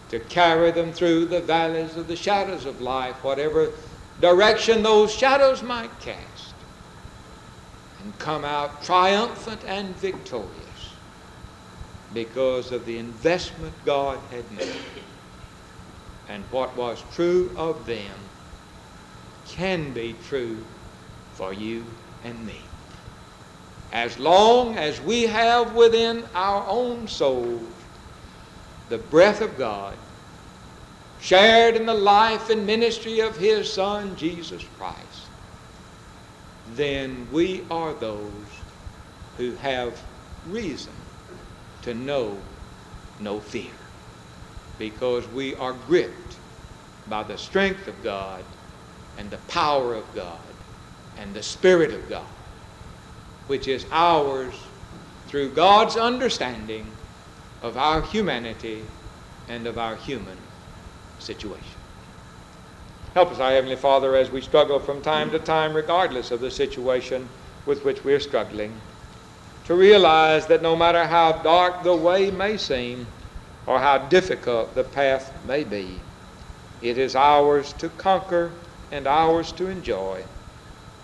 to 0.10 0.20
carry 0.20 0.72
them 0.72 0.92
through 0.92 1.26
the 1.26 1.42
valleys 1.42 1.96
of 1.96 2.08
the 2.08 2.16
shadows 2.16 2.66
of 2.66 2.82
life, 2.82 3.24
whatever 3.24 3.72
direction 4.20 4.84
those 4.84 5.14
shadows 5.14 5.64
might 5.64 6.00
cast 6.00 6.54
and 8.00 8.18
come 8.20 8.46
out 8.46 8.84
triumphant 8.84 9.62
and 9.66 9.96
victorious 9.96 10.94
because 12.14 12.72
of 12.72 12.86
the 12.86 12.98
investment 12.98 13.74
God 13.86 14.20
had 14.30 14.50
made. 14.52 14.76
And 16.28 16.44
what 16.52 16.78
was 16.78 17.04
true 17.14 17.52
of 17.56 17.86
them 17.86 18.14
can 19.46 19.94
be 19.94 20.14
true 20.14 20.64
for 21.34 21.54
you 21.54 21.86
and 22.24 22.46
me. 22.46 22.62
As 23.92 24.18
long 24.18 24.76
as 24.78 25.00
we 25.02 25.24
have 25.24 25.76
within 25.76 26.26
our 26.34 26.66
own 26.68 27.08
souls 27.08 27.74
the 28.90 28.98
breath 28.98 29.42
of 29.42 29.58
God, 29.58 29.98
shared 31.20 31.76
in 31.76 31.86
the 31.86 31.94
life 31.94 32.50
and 32.50 32.66
ministry 32.66 33.20
of 33.20 33.38
His 33.38 33.72
Son, 33.72 34.16
Jesus 34.16 34.64
Christ, 34.78 35.30
then 36.76 37.28
we 37.32 37.66
are 37.70 37.94
those 37.94 38.48
who 39.38 39.56
have 39.56 40.02
reason 40.46 40.94
to 41.82 41.94
know 41.94 42.42
no 43.20 43.40
fear 43.40 43.74
because 44.78 45.28
we 45.28 45.56
are 45.56 45.74
gripped 45.74 46.40
by 47.08 47.24
the 47.24 47.38
strength 47.38 47.88
of 47.88 48.04
God 48.04 48.44
and 49.18 49.30
the 49.30 49.38
power 49.38 49.94
of 49.94 50.14
God 50.14 50.53
and 51.18 51.34
the 51.34 51.44
Spirit 51.44 51.92
of 51.94 52.10
God, 52.10 52.26
which 53.48 53.68
is 53.68 53.86
ours 53.92 54.54
through 55.28 55.50
God's 55.50 55.98
understanding 55.98 56.86
of 57.62 57.78
our 57.78 58.02
humanity 58.02 58.84
and 59.50 59.66
of 59.68 59.78
our 59.78 59.96
human 59.96 60.38
situation. 61.20 61.80
Help 63.14 63.32
us, 63.32 63.40
our 63.40 63.52
Heavenly 63.52 63.76
Father, 63.76 64.16
as 64.16 64.32
we 64.32 64.42
struggle 64.42 64.80
from 64.80 65.02
time 65.02 65.30
to 65.32 65.40
time, 65.40 65.74
regardless 65.74 66.32
of 66.32 66.40
the 66.40 66.52
situation 66.52 67.30
with 67.66 67.86
which 67.86 68.04
we 68.04 68.14
are 68.14 68.20
struggling, 68.20 68.74
to 69.66 69.76
realize 69.76 70.48
that 70.48 70.62
no 70.62 70.76
matter 70.76 71.06
how 71.06 71.32
dark 71.32 71.84
the 71.84 71.96
way 71.96 72.32
may 72.32 72.58
seem 72.58 73.08
or 73.66 73.80
how 73.80 73.98
difficult 73.98 74.76
the 74.76 74.84
path 74.84 75.32
may 75.48 75.64
be, 75.64 76.00
it 76.82 76.98
is 76.98 77.16
ours 77.16 77.72
to 77.74 77.88
conquer 77.90 78.52
and 78.92 79.08
ours 79.08 79.52
to 79.54 79.68
enjoy 79.68 80.24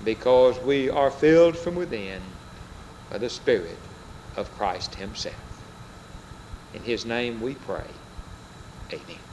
because 0.04 0.60
we 0.60 0.90
are 0.90 1.12
filled 1.12 1.58
from 1.58 1.76
within 1.76 2.22
by 3.10 3.18
the 3.18 3.30
Spirit 3.30 3.80
of 4.36 4.56
Christ 4.56 4.96
Himself. 4.96 5.36
In 6.74 6.84
His 6.84 7.06
name 7.06 7.42
we 7.42 7.56
pray. 7.56 7.92
Amen. 8.94 9.29